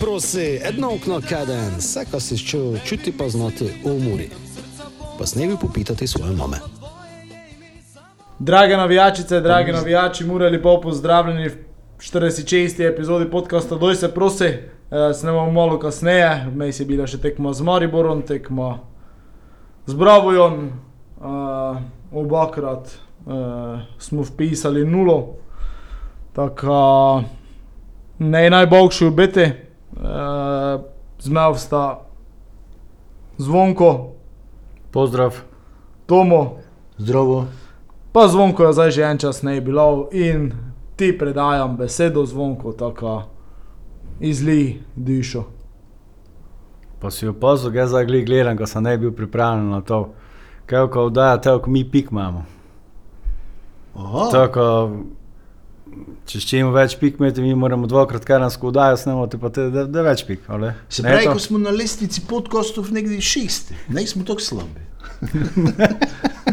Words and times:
Prosi, 0.00 0.60
edno 0.64 0.94
okno 0.94 1.20
kaden, 1.28 1.76
vse, 1.78 2.04
kar 2.10 2.20
si 2.20 2.38
čutil, 2.38 2.78
čuti 2.84 3.12
pa 3.18 3.28
znati 3.28 3.64
v 3.64 3.90
umori. 3.90 4.28
Pa 5.18 5.26
snevi 5.26 5.56
popitati 5.60 6.06
svoje 6.06 6.36
mame. 6.36 6.56
Drage 8.38 8.76
navijačice, 8.76 9.40
dragi 9.40 9.72
navijači, 9.72 10.24
mora 10.24 10.48
lepo 10.48 10.80
pozdravljeni 10.80 11.48
v 11.48 11.56
46. 11.98 12.92
epizodi 12.92 13.30
podcasta 13.30 13.76
Doj 13.76 13.94
se 13.94 14.14
prosi. 14.14 14.44
Uh, 14.46 15.16
snemamo 15.16 15.52
malo 15.52 15.78
kasneje, 15.78 16.46
vmes 16.54 16.80
je 16.80 16.86
bila 16.86 17.06
še 17.06 17.18
tekma 17.18 17.52
z 17.52 17.62
Mariborom, 17.62 18.22
tekma 18.22 18.78
z 19.86 19.94
Bravojom, 19.94 20.70
uh, 21.18 21.80
obakrat 22.12 22.92
uh, 23.26 23.80
smo 23.98 24.22
vpisali 24.22 24.84
nulo. 24.84 25.34
Tako 26.32 27.24
ne 28.18 28.50
najboljši 28.50 29.06
obeti, 29.06 29.50
uh, 29.96 30.80
zmev 31.18 31.54
sta 31.56 32.00
zvonko, 33.38 34.12
Pozdrav. 34.90 35.34
Tomo, 36.06 36.56
Zdravo. 36.98 37.44
pa 38.12 38.28
zvonko 38.28 38.64
je 38.64 38.72
zdaj 38.72 38.90
že 38.90 39.02
en 39.02 39.18
čas 39.18 39.42
ne 39.42 39.60
bilo 39.60 40.08
in 40.12 40.52
ti 40.96 41.18
predajam 41.18 41.76
besedo 41.76 42.24
zvonko, 42.24 42.72
tako 42.72 43.22
izli 44.20 44.82
dišo. 44.96 45.44
Pa 46.98 47.10
si 47.10 47.28
opazil, 47.28 47.74
jaz 47.74 47.88
zdaj 47.90 48.06
gled- 48.06 48.24
gledam, 48.26 48.56
ko 48.56 48.66
sem 48.66 48.82
ne 48.82 48.98
bil 48.98 49.12
pripravljen 49.12 49.68
na 49.70 49.80
to. 49.80 50.08
Kaj 50.66 50.86
ko 50.88 51.06
vdaja, 51.06 51.36
tako 51.36 51.70
mi 51.70 51.84
pik 51.84 52.08
imamo. 52.10 52.44
Aha, 53.94 54.28
Tako, 54.32 54.90
če 56.26 56.40
čemu 56.40 56.72
več 56.74 56.96
pik 57.00 57.20
imate, 57.20 57.42
mi 57.44 57.54
moramo 57.54 57.86
dvakrat 57.90 58.24
karansko 58.28 58.70
vdajo 58.72 58.96
snemati, 59.00 59.38
pa 59.40 59.50
te 59.54 59.68
da, 59.74 59.84
da 59.90 60.02
več 60.06 60.24
pik. 60.28 60.40
Ali? 60.52 60.72
se 60.88 61.02
Ne 61.02 61.14
pravi, 61.14 61.26
ko 61.32 61.40
smo 61.42 61.58
na 61.62 61.70
lestvici 61.74 62.20
podcastov 62.28 62.92
nekje 62.94 63.20
šesti, 63.24 63.74
ne 63.94 64.06
smo 64.06 64.24
tako 64.28 64.42
slabi. 64.44 64.80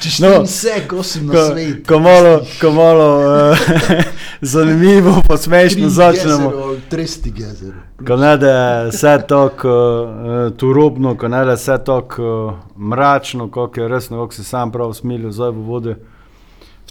Če 0.00 0.10
No, 0.24 0.28
vse, 0.46 0.78
ko 0.88 1.02
sem 1.04 1.26
na 1.28 1.42
svetu. 1.50 1.82
ko 1.84 1.98
malo, 2.00 2.30
ko 2.56 2.70
malo 2.72 3.08
uh, 3.20 3.64
zanimivo, 4.52 5.18
pa 5.28 5.36
smešno 5.36 5.90
začnemo. 5.92 6.52
Tresti 6.88 7.32
gezer. 7.36 7.74
Ko 8.06 8.16
ne 8.16 8.30
da 8.40 8.54
vse 8.88 9.18
tako 9.28 9.74
uh, 9.74 10.38
turobno, 10.56 11.12
ko 11.20 11.28
ne 11.28 11.42
da 11.44 11.58
vse 11.58 11.76
tako 11.84 12.30
uh, 12.30 12.54
mračno, 12.80 13.50
kot 13.52 13.76
je 13.76 13.88
resno, 13.88 14.24
kot 14.24 14.40
se 14.40 14.44
sam 14.44 14.72
prav 14.72 14.94
smilil 14.96 15.36
zdaj 15.36 15.52
v 15.52 15.66
vode. 15.68 15.96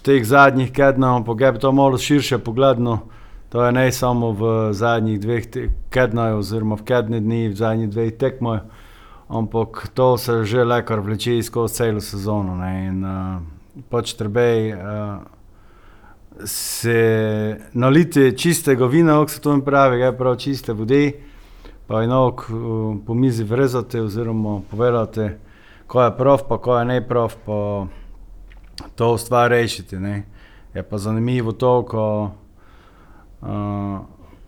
V 0.00 0.02
teh 0.02 0.24
zadnjih 0.24 0.72
kednah, 0.72 1.20
ampak 1.20 1.40
je 1.40 1.58
to 1.60 1.72
malo 1.76 1.98
širše 2.00 2.38
pogledno, 2.40 3.04
to 3.52 3.60
je 3.60 3.72
ne 3.72 3.92
samo 3.92 4.32
v 4.32 4.72
zadnjih 4.72 5.20
dveh 5.20 5.44
kednah, 5.92 6.40
oziroma 6.40 6.80
v 6.80 6.88
kedni 6.88 7.20
dni, 7.20 7.52
v 7.52 7.56
zadnjih 7.56 7.90
dveh 7.92 8.16
tekmah, 8.16 8.64
ampak 9.28 9.92
to 9.92 10.16
se 10.16 10.44
že 10.44 10.64
lekar 10.64 11.04
vleče 11.04 11.42
skozi 11.42 11.74
celo 11.74 12.00
sezono. 12.00 12.56
Ne, 12.56 12.88
in 12.88 13.04
uh, 13.04 13.44
pač 13.92 14.16
trebej. 14.16 14.72
Uh, 14.72 14.80
se 16.48 17.60
naliti 17.72 18.32
čistega 18.32 18.86
vina, 18.86 19.20
kako 19.20 19.28
se 19.28 19.40
to 19.40 19.52
jim 19.52 19.60
pravi, 19.60 20.00
je 20.00 20.16
prav 20.16 20.36
čiste 20.36 20.72
vode, 20.72 21.12
pa 21.86 22.02
eno 22.02 22.26
uh, 22.32 22.96
po 23.06 23.14
mizi 23.14 23.44
vrezate 23.44 24.00
oziroma 24.00 24.62
povedate, 24.70 25.38
ko 25.86 26.02
je 26.02 26.16
prav, 26.16 26.48
pa 26.48 26.56
ko 26.58 26.78
je 26.78 26.84
ne 26.84 27.08
prav, 27.08 27.36
pa 27.44 27.84
to 28.94 29.18
stvar 29.18 29.50
rešiti. 29.50 29.96
Ne. 29.96 30.22
Je 30.74 30.82
pa 30.82 30.98
zanimivo 30.98 31.52
to, 31.52 31.82
ko 31.82 32.04
uh, 33.42 33.98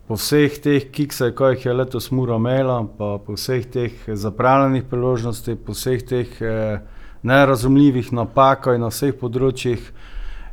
po 0.07 0.15
vseh 0.15 0.59
teh 0.63 0.91
kiksah, 0.93 1.35
ko 1.35 1.51
jih 1.53 1.67
je 1.67 1.73
letos 1.75 2.11
mura 2.11 2.37
imela, 2.37 2.83
pa 2.99 3.19
po 3.27 3.35
vseh 3.35 3.67
teh 3.67 3.93
zapravljenih 4.07 4.85
priložnostih, 4.91 5.57
po 5.67 5.73
vseh 5.73 6.03
teh 6.03 6.43
eh, 6.43 6.81
nerazumljivih 7.23 8.13
napakah 8.13 8.79
na 8.79 8.91
vseh 8.93 9.15
področjih, 9.19 9.93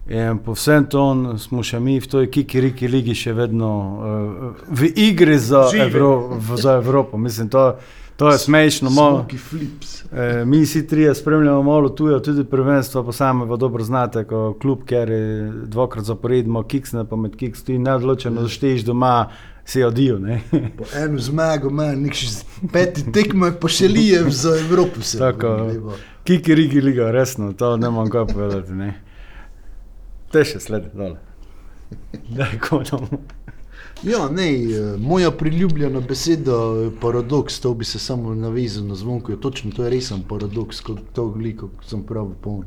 In 0.09 0.39
po 0.41 0.55
vsem 0.57 0.87
tem 0.89 1.37
smo 1.37 1.61
še 1.61 1.77
mi 1.77 1.99
v 2.01 2.07
toj 2.09 2.27
kikiriki 2.33 2.87
ligi 2.89 3.13
še 3.13 3.33
vedno 3.37 3.69
uh, 3.69 4.63
v 4.73 4.89
igri 4.97 5.37
za. 5.37 5.67
Evro, 5.69 6.33
v, 6.33 6.57
za 6.57 6.79
Evropo. 6.81 7.17
Mislim, 7.21 7.45
to, 7.53 7.75
to 8.19 8.29
je 8.29 8.37
smešno. 8.37 8.89
Malo, 8.89 9.23
Smoky 9.23 9.37
flips. 9.39 10.03
eh, 10.11 10.45
mi 10.45 10.61
vsi 10.61 10.87
trije 10.87 11.15
spremljamo 11.15 11.63
malo 11.63 11.89
tujo, 11.89 12.19
tudi 12.19 12.43
prvenstvo, 12.43 13.03
pa 13.03 13.11
sami 13.11 13.47
pa 13.47 13.55
dobro 13.55 13.83
znate, 13.83 14.25
ko 14.27 14.57
klub, 14.61 14.83
ker 14.85 15.09
je 15.09 15.51
dvakrat 15.65 16.05
zaporedimo 16.05 16.63
kiksne, 16.63 17.05
pa 17.07 17.15
med 17.15 17.35
kiks 17.35 17.63
ti 17.63 17.77
neodločeno 17.79 18.41
zašteješ 18.41 18.83
doma, 18.83 19.29
si 19.65 19.83
odijo. 19.83 20.19
ne. 20.19 20.41
Po 20.77 20.83
eno 20.97 21.19
zmago 21.19 21.69
ima, 21.69 21.91
nek 21.95 22.13
še 22.13 22.27
peti 22.73 23.05
tekmo 23.13 23.51
pa 23.61 23.67
še 23.69 23.87
lije 23.87 24.23
za 24.29 24.55
Evropo. 24.59 25.01
Se 25.01 25.17
Tako. 25.17 25.53
Kikiriki 26.23 26.81
liga, 26.81 27.11
resno, 27.11 27.53
to 27.53 27.77
ne 27.77 27.89
morem 27.89 28.11
kaj 28.11 28.25
povedati. 28.33 28.73
Ne. 28.73 28.93
Te 30.31 30.43
še 30.45 30.59
sledi 30.59 30.89
dole. 30.93 31.15
Daj, 32.37 32.59
konamo. 32.69 33.21
Ja, 34.03 34.29
ne, 34.29 34.53
eh, 34.53 34.97
moja 34.97 35.31
priljubljena 35.31 35.99
beseda 35.99 36.51
je 36.83 36.91
paradoks, 37.01 37.59
to 37.59 37.73
bi 37.73 37.85
se 37.85 37.99
samo 37.99 38.35
navezal 38.35 38.85
na 38.85 38.95
zvonko. 38.95 39.31
je 39.31 39.41
Točno 39.41 39.71
to 39.71 39.83
je 39.83 39.89
resen 39.89 40.23
paradoks, 40.29 40.79
kot 40.81 40.99
to 41.13 41.25
veliko 41.25 41.69
sem 41.87 42.03
prav 42.03 42.31
poln. 42.41 42.63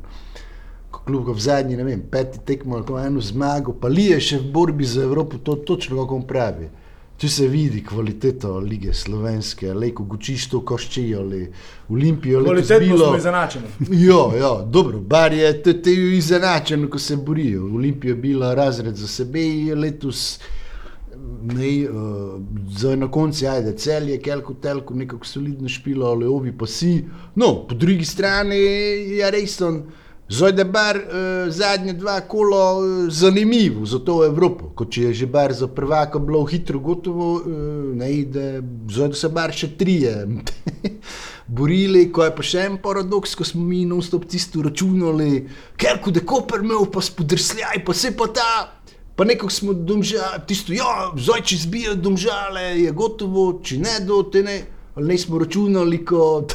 Kljub 1.05 1.29
v 1.29 1.39
zadnji, 1.39 1.75
ne 1.77 1.83
vem, 1.83 2.03
peti 2.11 2.39
tekmo, 2.45 2.83
ko 2.83 2.99
eno 2.99 3.21
zmago, 3.21 3.73
pa 3.73 3.87
lije 3.87 4.19
še 4.21 4.37
v 4.39 4.51
borbi 4.53 4.85
za 4.85 5.03
Evropo, 5.03 5.37
to 5.37 5.55
točno 5.55 6.03
kako 6.03 6.15
on 6.15 6.27
pravi. 6.27 6.69
Če 7.17 7.29
se 7.29 7.47
vidi 7.47 7.81
kvaliteta 7.85 8.49
lige 8.59 8.93
slovenske, 8.93 9.69
ali 9.71 9.93
ko 9.95 10.03
gučiš 10.03 10.47
to 10.49 10.61
koščijo, 10.61 11.19
ali 11.21 11.47
Olimpijo, 11.89 12.39
ali 12.39 12.45
Kvalitetno 12.45 12.97
smo 12.97 13.17
izenačeni. 13.17 13.67
Ja, 14.07 14.23
ja, 14.37 14.53
dobro, 14.69 14.99
bar 14.99 15.33
je 15.33 15.51
te, 15.63 15.81
te 15.81 15.93
izenačeno, 15.93 16.89
ko 16.89 16.99
se 16.99 17.15
borijo. 17.15 17.65
Olimpija 17.65 18.11
je 18.11 18.21
bila 18.21 18.53
razred 18.53 18.95
za 18.95 19.07
sebe 19.07 19.45
in 19.45 19.79
letos. 19.79 20.39
Ne, 21.43 21.89
uh, 21.89 22.39
zdaj 22.69 22.97
na 22.97 23.07
koncu, 23.11 23.45
ajde, 23.47 23.73
cel 23.79 24.09
je 24.09 24.17
kelko 24.21 24.53
telko, 24.53 24.95
nekako 24.95 25.25
solidno 25.25 25.69
špilo, 25.69 26.07
ali 26.11 26.27
ovi 26.27 26.51
pa 26.57 26.67
si. 26.67 27.03
No, 27.35 27.65
po 27.67 27.75
drugi 27.75 28.05
strani 28.05 28.55
je 29.17 29.31
res 29.31 29.61
on. 29.61 29.83
Zdaj 30.29 30.53
je 30.57 30.65
bar 30.65 30.97
uh, 30.97 31.51
zadnje 31.51 31.93
dva 31.93 32.21
kola 32.27 32.77
uh, 32.77 32.85
zanimivo 33.11 33.85
za 33.85 33.99
to 33.99 34.21
Evropo, 34.25 34.71
kot 34.75 34.91
če 34.91 35.09
je 35.09 35.13
že 35.13 35.27
bar 35.27 35.53
za 35.53 35.67
prvaka 35.67 36.19
bilo 36.19 36.43
hitro 36.47 36.79
gotovo, 36.79 37.33
uh, 37.35 37.95
ne, 37.95 38.11
da 38.25 38.47
zdaj 38.91 39.13
da 39.13 39.19
se 39.19 39.29
bar 39.29 39.51
še 39.51 39.73
trije 39.77 40.15
borili, 41.57 42.07
ko 42.11 42.23
je 42.23 42.35
pa 42.35 42.43
še 42.43 42.67
en 42.67 42.77
paradoks, 42.83 43.35
ko 43.35 43.47
smo 43.47 43.63
mi 43.67 43.83
non-stop 43.85 44.25
tisto 44.31 44.63
računali, 44.63 45.43
ker 45.77 45.99
ko 46.03 46.11
je 46.15 46.23
Koper 46.25 46.63
imel, 46.63 46.87
pa 46.91 47.03
spodrsljaj, 47.03 47.83
pa 47.85 47.93
se 47.93 48.15
pa 48.17 48.31
ta. 48.31 48.53
Pa 49.15 49.23
nekako 49.23 49.51
smo 49.51 49.73
domžali, 49.73 50.41
tisto, 50.47 50.73
ja, 50.73 51.11
zdaj 51.17 51.41
če 51.45 51.57
zbijo 51.57 51.95
domžale, 51.95 52.61
je 52.81 52.91
gotovo, 52.91 53.59
če 53.63 53.77
ne 53.77 53.99
do 54.05 54.23
te 54.23 54.43
ne. 54.43 54.61
Ali 54.95 55.07
ne 55.07 55.17
smo 55.17 55.39
računali, 55.41 56.05
kot 56.05 56.53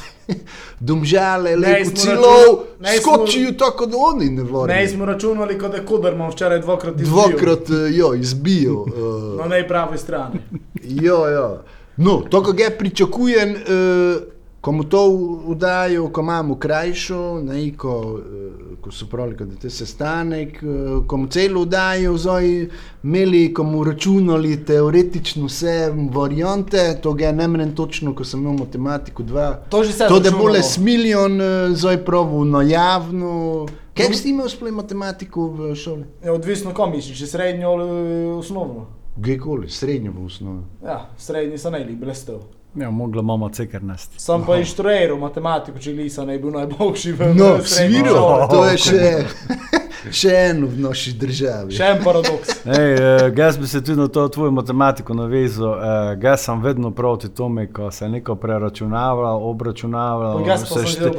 domžale, 0.80 1.56
Ne 1.56 1.56
le 1.56 1.84
smo 1.84 1.96
celo 1.96 2.64
ne 2.80 2.98
skočijo 3.00 3.52
tako, 3.58 3.86
da 3.86 3.96
oni 3.98 4.24
ne 4.30 4.42
Ne 4.42 4.50
vorijo. 4.50 4.88
smo 4.88 5.04
računali, 5.04 5.58
kot 5.58 5.74
je 5.74 5.84
Koderman 5.86 6.30
včeraj 6.30 6.60
dvakrat 6.60 7.00
izbil. 7.00 7.14
Dvakrat 7.14 7.70
eh, 7.70 7.96
jo 7.96 8.14
izbijo. 8.14 8.74
Uh, 8.74 9.38
Na 9.40 9.48
najpravi 9.48 9.98
strani. 9.98 10.38
Ja, 10.84 11.28
ja. 11.28 11.62
No, 11.96 12.22
to, 12.30 12.42
kar 12.42 12.54
ga 12.54 12.70
pričakujem, 12.78 13.54
uh, 13.54 14.22
ko 14.60 14.72
mu 14.72 14.84
to 14.84 15.06
udajo, 15.44 16.08
ko 16.12 16.20
imamo 16.20 16.58
krajšo, 16.58 17.40
ne, 17.42 17.72
ko, 17.76 17.98
uh, 17.98 18.67
ko 18.80 18.90
so 18.90 19.06
pravili, 19.06 19.36
da 19.36 19.56
je 19.62 19.70
sestanek, 19.70 20.62
uh, 20.62 21.06
ko 21.06 21.16
mu 21.16 21.26
celo 21.26 21.62
udajo, 21.62 22.16
zdaj 22.16 22.68
imeli, 23.04 23.54
ko 23.54 23.64
mu 23.64 23.84
računali 23.84 24.64
teoretično 24.64 25.46
vse 25.46 25.92
variante, 26.14 27.00
to 27.02 27.12
ga 27.12 27.32
ne 27.32 27.48
menem 27.48 27.74
točno, 27.74 28.14
ko 28.14 28.24
sem 28.24 28.40
imel 28.40 28.58
matematiko 28.58 29.22
2. 29.22 29.54
To 29.70 29.84
že 29.84 29.92
se 29.92 30.08
To, 30.08 30.20
da 30.20 30.30
bo 30.30 30.48
le 30.48 30.62
s 30.62 30.78
milijon, 30.78 31.40
uh, 31.40 31.76
zdaj 31.76 32.04
pravu 32.04 32.44
na 32.44 32.62
javno. 32.62 33.66
Kaj 33.98 34.14
si 34.14 34.30
imel 34.30 34.46
sploh 34.48 34.72
matematiko 34.72 35.48
v 35.50 35.72
šoli? 35.74 36.04
Je 36.22 36.30
odvisno, 36.30 36.74
misliš, 36.92 37.18
če 37.18 37.26
srednjo 37.26 37.72
ali 37.74 37.88
eh, 37.88 38.28
osnovno. 38.38 38.86
Kdajkoli, 39.16 39.70
srednjo 39.70 40.12
v 40.14 40.26
osnovi. 40.26 40.62
Ja, 40.84 41.00
srednji 41.18 41.58
so 41.58 41.72
najli, 41.74 41.96
blestev. 41.98 42.44
Ja, 42.74 42.90
mogla 42.90 43.22
mama 43.22 43.48
cekar 43.48 43.82
nesti. 43.82 44.20
Sam 44.20 44.44
pa 44.46 44.56
inštruiral 44.56 45.16
matematiko, 45.18 45.78
če 45.78 45.92
Lisa 45.92 46.24
ne 46.24 46.32
bi 46.32 46.42
bil 46.42 46.52
najboljši 46.52 47.12
v 47.12 47.28
No, 47.34 47.58
sviro, 47.60 48.12
šoli. 48.12 48.48
to 48.50 48.64
je 48.64 48.76
še, 48.78 49.24
še 50.20 50.34
eno 50.44 50.66
v 50.66 50.78
naši 50.78 51.12
državi. 51.14 51.72
Še 51.72 51.84
en 51.86 52.04
paradoks. 52.04 52.52
Ej, 52.78 52.92
uh, 52.94 53.32
jaz 53.34 53.58
bi 53.58 53.66
se 53.66 53.80
tudi 53.80 53.96
na 53.96 54.06
to 54.08 54.28
tvojo 54.28 54.50
matematiko 54.52 55.14
navezal. 55.14 55.70
Uh, 55.70 55.80
jaz 56.22 56.40
sem 56.40 56.60
vedno 56.60 56.90
proti 56.92 57.28
tome, 57.30 57.66
ko 57.68 57.90
se 57.90 58.08
neko 58.08 58.36
preračunava, 58.36 59.32
obračunava. 59.32 60.34
Pa 60.36 60.44
Jaz 60.46 60.68
sem 60.68 60.82
že 60.82 60.88
šte- 60.88 61.12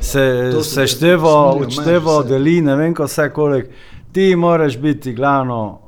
se 0.00 0.24
se 0.54 0.64
seštevo, 0.64 1.30
smilijo, 1.52 1.62
odštevo, 1.62 1.86
imaš 2.12 2.24
vse. 2.24 2.28
deli, 2.28 2.60
ne 2.62 2.76
vem, 2.76 2.94
ko 2.94 3.04
vse 3.04 3.28
kolik. 3.30 3.70
Ti 4.12 4.36
moraš 4.36 4.78
biti 4.78 5.12
glavno 5.12 5.78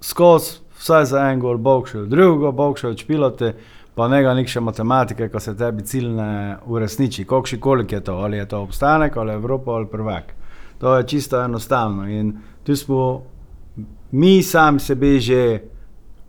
skozi 0.00 0.50
vsaj 0.78 1.04
za 1.06 1.20
en 1.26 1.40
gol 1.40 1.58
bokšel, 1.58 2.06
drugega 2.06 2.50
bokšel, 2.52 2.96
špilote, 2.96 3.52
pa 4.00 4.08
ne 4.08 4.22
ga 4.22 4.34
nikše 4.34 4.60
matematike, 4.60 5.28
ko 5.28 5.40
se 5.40 5.52
tebi 5.56 5.82
cilj 5.84 6.06
ne 6.16 6.56
uresniči. 6.66 7.24
Kokši 7.24 7.58
koliko 7.60 7.94
je 7.94 8.00
to, 8.00 8.12
ali 8.12 8.36
je 8.36 8.46
to 8.48 8.62
obstanek, 8.62 9.16
ali 9.16 9.32
Evropa, 9.32 9.70
ali 9.70 9.86
prvak. 9.86 10.32
To 10.78 10.96
je 10.96 11.06
čisto 11.06 11.42
enostavno. 11.44 12.08
In 12.08 12.32
tu 12.64 12.76
smo 12.76 13.22
mi 14.10 14.42
sami 14.42 14.80
sebi 14.80 15.20
že 15.20 15.60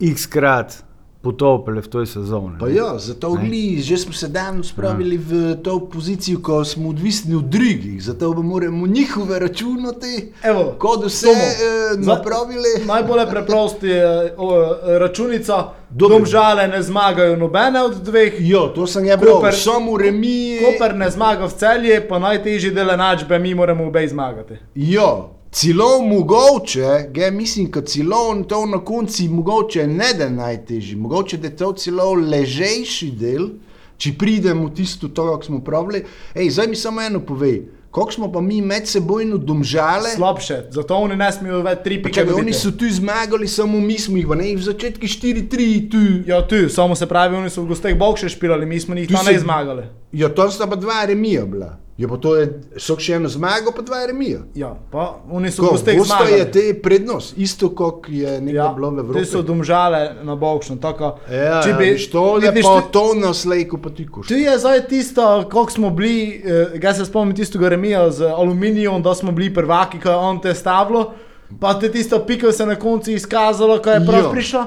x-krat 0.00 0.84
potopili 1.22 1.80
v 1.82 1.88
toj 1.88 2.06
sezoni. 2.06 2.58
Pa 2.60 2.68
ja, 2.68 2.98
zato 2.98 3.34
gli, 3.34 3.78
že 3.80 3.96
smo 3.96 4.12
se 4.12 4.28
danes 4.28 4.66
spravili 4.68 5.16
v 5.16 5.54
to 5.62 5.78
pozicijo, 5.86 6.40
ko 6.42 6.64
smo 6.64 6.88
odvisni 6.88 7.34
od 7.34 7.44
drugih, 7.44 8.02
zato 8.02 8.34
pa 8.34 8.42
moramo 8.42 8.86
njihove 8.86 9.38
računati, 9.38 10.32
Evo, 10.42 10.74
kot 10.78 11.04
vse 11.04 11.26
eh, 11.30 11.96
napravili. 11.96 12.86
Najbolj 12.86 13.26
preprosti 13.30 13.86
je 13.86 14.34
o, 14.36 14.74
računica, 14.98 15.64
Dobro. 15.90 16.18
domžale 16.18 16.68
ne 16.68 16.82
zmagajo 16.82 17.36
nobene 17.36 17.82
od 17.82 17.94
dveh. 18.02 18.34
Jo, 18.38 18.68
to 18.74 18.86
sem 18.86 19.04
ja 19.04 19.16
bral, 19.16 19.38
Koper- 19.40 19.62
samo 19.64 19.96
remi. 19.98 20.58
Koper 20.64 20.96
ne 20.96 21.10
zmaga 21.10 21.46
v 21.46 21.54
celje, 21.54 22.08
pa 22.08 22.18
najtežji 22.18 22.70
del 22.70 22.90
enačbe, 22.90 23.38
mi 23.38 23.54
moramo 23.54 23.86
obe 23.86 24.08
zmagati. 24.08 24.54
Jo, 24.74 25.30
celo 25.52 26.00
mogoče, 26.00 27.08
ge, 27.10 27.30
mislim, 27.30 27.70
da 27.70 27.82
celo 27.82 28.44
to 28.48 28.66
na 28.66 28.84
koncu 28.84 29.22
mogoče 29.30 29.86
ne 29.86 30.14
da 30.18 30.28
najtežji, 30.28 30.96
mogoče 30.96 31.36
da 31.36 31.46
je 31.46 31.56
to 31.56 31.72
celo 31.72 32.12
ležejši 32.14 33.10
del, 33.10 33.48
če 33.96 34.14
pridemo 34.18 34.66
v 34.66 34.74
tisto, 34.74 35.08
to, 35.08 35.26
kako 35.30 35.44
smo 35.44 35.60
pravili. 35.64 36.04
Ej, 36.34 36.50
zdaj 36.50 36.66
mi 36.66 36.76
samo 36.76 37.02
eno 37.02 37.20
povej, 37.20 37.60
kako 37.92 38.12
smo 38.12 38.32
pa 38.32 38.40
mi 38.40 38.62
medsebojno 38.62 39.36
domžale. 39.36 40.14
Slabše, 40.16 40.62
zato 40.70 40.96
oni 40.96 41.16
ne 41.16 41.28
smejo 41.32 41.60
več 41.62 41.84
tri 41.84 42.00
pike. 42.02 42.22
Čakaj, 42.22 42.40
oni 42.40 42.56
so 42.56 42.72
tu 42.72 42.88
zmagali, 42.88 43.48
samo 43.48 43.80
mi 43.80 43.98
smo 43.98 44.16
jih, 44.16 44.32
ne, 44.40 44.54
v 44.56 44.64
začetku 44.64 45.06
4-3 45.06 45.68
tu. 45.92 46.02
Ja, 46.30 46.40
tu, 46.48 46.64
samo 46.72 46.96
se 46.96 47.06
pravi, 47.06 47.36
oni 47.36 47.52
so 47.52 47.66
v 47.66 47.74
gosteh 47.74 47.98
bokše 47.98 48.32
špilali, 48.32 48.66
mi 48.66 48.80
smo 48.80 48.96
njih 48.96 49.12
Tu 49.12 49.14
tam 49.14 49.28
ne 49.28 49.38
zmagali. 49.38 49.86
Ja, 50.12 50.32
to 50.32 50.48
sta 50.50 50.66
pa 50.66 50.80
dva 50.80 51.04
remija 51.12 51.44
bila. 51.46 51.76
Ja, 51.98 52.08
pa 52.08 52.16
to 52.16 52.36
je, 52.36 52.46
so 52.78 52.96
še 52.96 53.14
eno 53.14 53.28
zmago, 53.28 53.70
pa 53.70 53.82
dva 53.82 54.06
remija. 54.06 54.38
Ja, 54.54 54.70
pa 54.90 55.02
oni 55.30 55.50
so 55.50 55.60
v 55.60 55.66
Ko, 55.66 55.72
gosteh 55.72 55.94
Gosta 55.94 56.16
zmagali. 56.16 56.38
je 56.38 56.46
te 56.50 56.74
prednost, 56.74 57.34
isto 57.36 57.68
kot 57.70 58.08
je 58.08 58.40
nekaj 58.40 58.54
Ja, 58.56 58.68
bilo 58.70 58.90
v 58.90 58.94
te 58.94 59.00
Evropi. 59.02 59.24
so 59.26 59.42
domžale 59.42 60.00
na 60.22 60.34
bokšno. 60.34 60.76
Tako, 60.78 61.18
Ja, 61.28 61.60
če 61.60 61.68
ja, 61.68 61.76
bi- 61.76 62.08
to 62.08 62.38
je 62.38 62.48
vidiš, 62.48 62.64
pa 62.64 62.80
tu- 62.80 62.88
to 62.90 63.14
na 63.16 63.32
slejku, 63.32 63.78
pa 63.78 63.90
ti 63.90 64.06
koš. 64.06 64.26
Tu 64.26 64.34
je 64.36 64.58
zdaj 64.58 64.80
tisto, 64.84 65.20
kako 65.42 65.70
smo 65.70 65.90
bili, 65.92 66.16
eh, 66.38 66.78
jaz 66.78 66.96
se 66.96 67.04
spomnim 67.04 67.36
tistega 67.36 67.68
remija 67.68 68.10
z 68.10 68.24
aluminijom, 68.26 69.02
da 69.02 69.14
smo 69.14 69.30
bili 69.30 69.52
prvaki, 69.52 70.00
ko 70.00 70.08
je 70.08 70.16
on 70.16 70.40
te 70.40 70.54
stavilo, 70.54 71.12
pa 71.52 71.74
te 71.74 71.90
tisto 71.90 72.18
piko 72.20 72.50
se 72.50 72.66
na 72.66 72.74
koncu 72.74 73.10
izkazalo, 73.12 73.78
ko 73.78 73.90
je 73.90 74.00
prav 74.02 74.22
Jo. 74.22 74.30
prišlo. 74.30 74.66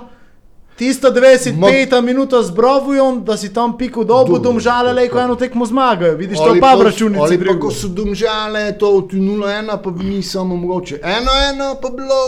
Tisto 0.75 1.07
95 1.10 1.56
minuta 2.01 2.42
z 2.42 2.51
brovujom, 2.51 3.24
da 3.24 3.38
si 3.38 3.48
tam 3.50 3.77
piko 3.77 4.04
dobu, 4.04 4.39
domžale, 4.39 4.92
le 4.94 5.07
ko 5.07 5.19
eno 5.19 5.36
tekmo 5.36 5.66
zmagajo. 5.66 6.16
Vidiš, 6.16 6.38
to 6.38 6.44
Ali 6.45 6.60
pa 6.60 6.74
v 6.74 6.77
pa- 6.77 6.83
računici 6.83 7.22
Ali 7.22 7.38
pa 7.39 7.54
ko 7.56 7.72
so 7.72 7.88
domžale, 7.89 8.72
to 8.74 9.01
tu 9.04 9.16
0-1, 9.16 9.48
pa 9.77 9.89
bi 9.92 10.04
mi 10.06 10.22
samo 10.22 10.56
mogoče 10.57 10.95
1-1, 10.98 11.16
pa 11.81 11.89
bilo 11.89 12.19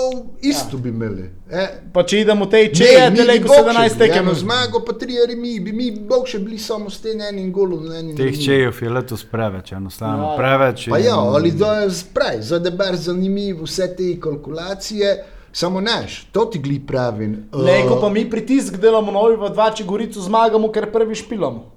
isto 0.41 0.77
bi 0.77 0.89
imeli. 0.89 1.27
E, 1.51 1.67
Pa 1.93 2.03
če 2.03 2.21
idemo 2.21 2.45
v 2.45 2.49
tej 2.49 2.65
čeje, 2.69 3.09
mi 3.09 3.17
bi 3.17 3.23
leko 3.25 3.47
Bog 3.47 3.55
še 3.57 3.63
17 3.63 3.83
bili, 3.89 3.99
tekem. 3.99 4.23
Eno 4.23 4.33
zmago, 4.35 4.79
pa 4.81 4.93
tri 4.93 5.13
remi, 5.25 5.59
bi 5.59 5.71
mi 5.73 5.91
bog 5.93 6.27
še 6.27 6.39
bili 6.39 6.57
samo 6.57 6.89
s 6.89 6.99
tem 6.99 7.19
enim 7.21 7.51
golom. 7.51 7.83
Enim 7.89 8.15
Teh 8.15 8.31
čejev 8.37 8.71
je 8.73 8.89
letos 8.89 9.23
preveč, 9.25 9.71
enostavno 9.73 10.23
Ja, 10.23 10.29
ja. 10.29 10.37
preveč. 10.37 10.87
Pa 10.87 10.99
in- 10.99 11.05
ja, 11.05 11.15
ali 11.17 11.51
da 11.53 11.73
je 11.77 11.91
sprej, 11.93 12.41
zdaj 12.41 12.59
da 12.61 12.71
bar 12.73 12.95
zanimivo 12.97 13.63
vse 13.63 13.87
te 13.89 14.15
kalkulacije, 14.17 15.23
samo 15.51 15.81
neš, 15.81 16.27
to 16.31 16.45
ti 16.45 16.59
gli 16.59 16.79
pravim. 16.79 17.49
Leko 17.53 17.93
Eh, 17.93 18.01
pa 18.01 18.09
mi 18.09 18.29
pritisk 18.29 18.77
delamo 18.77 19.11
novi 19.11 19.35
v 19.35 19.49
dva, 19.49 19.71
če 19.71 19.83
gorico 19.83 20.21
zmagamo, 20.21 20.71
ker 20.71 20.91
prvi 20.91 21.15
špilamo. 21.15 21.71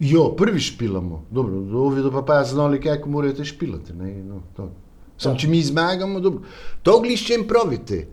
Jo, 0.00 0.34
prvi 0.36 0.60
špilamo, 0.60 1.24
dobro, 1.30 1.60
dovido 1.60 2.10
pa 2.10 2.22
pa 2.22 2.44
znali, 2.44 2.80
kako 2.80 3.08
morajo 3.08 3.32
te 3.32 3.44
špilati. 3.44 3.92
Ne, 3.92 4.22
no, 4.22 4.42
to. 4.56 4.70
Sam, 5.18 5.32
Ja. 5.32 5.38
če 5.38 5.48
mi 5.48 5.62
zmagamo, 5.62 6.20
dobro. 6.20 6.42
To 6.82 7.00
gliščem 7.00 7.46
pravite. 7.48 8.06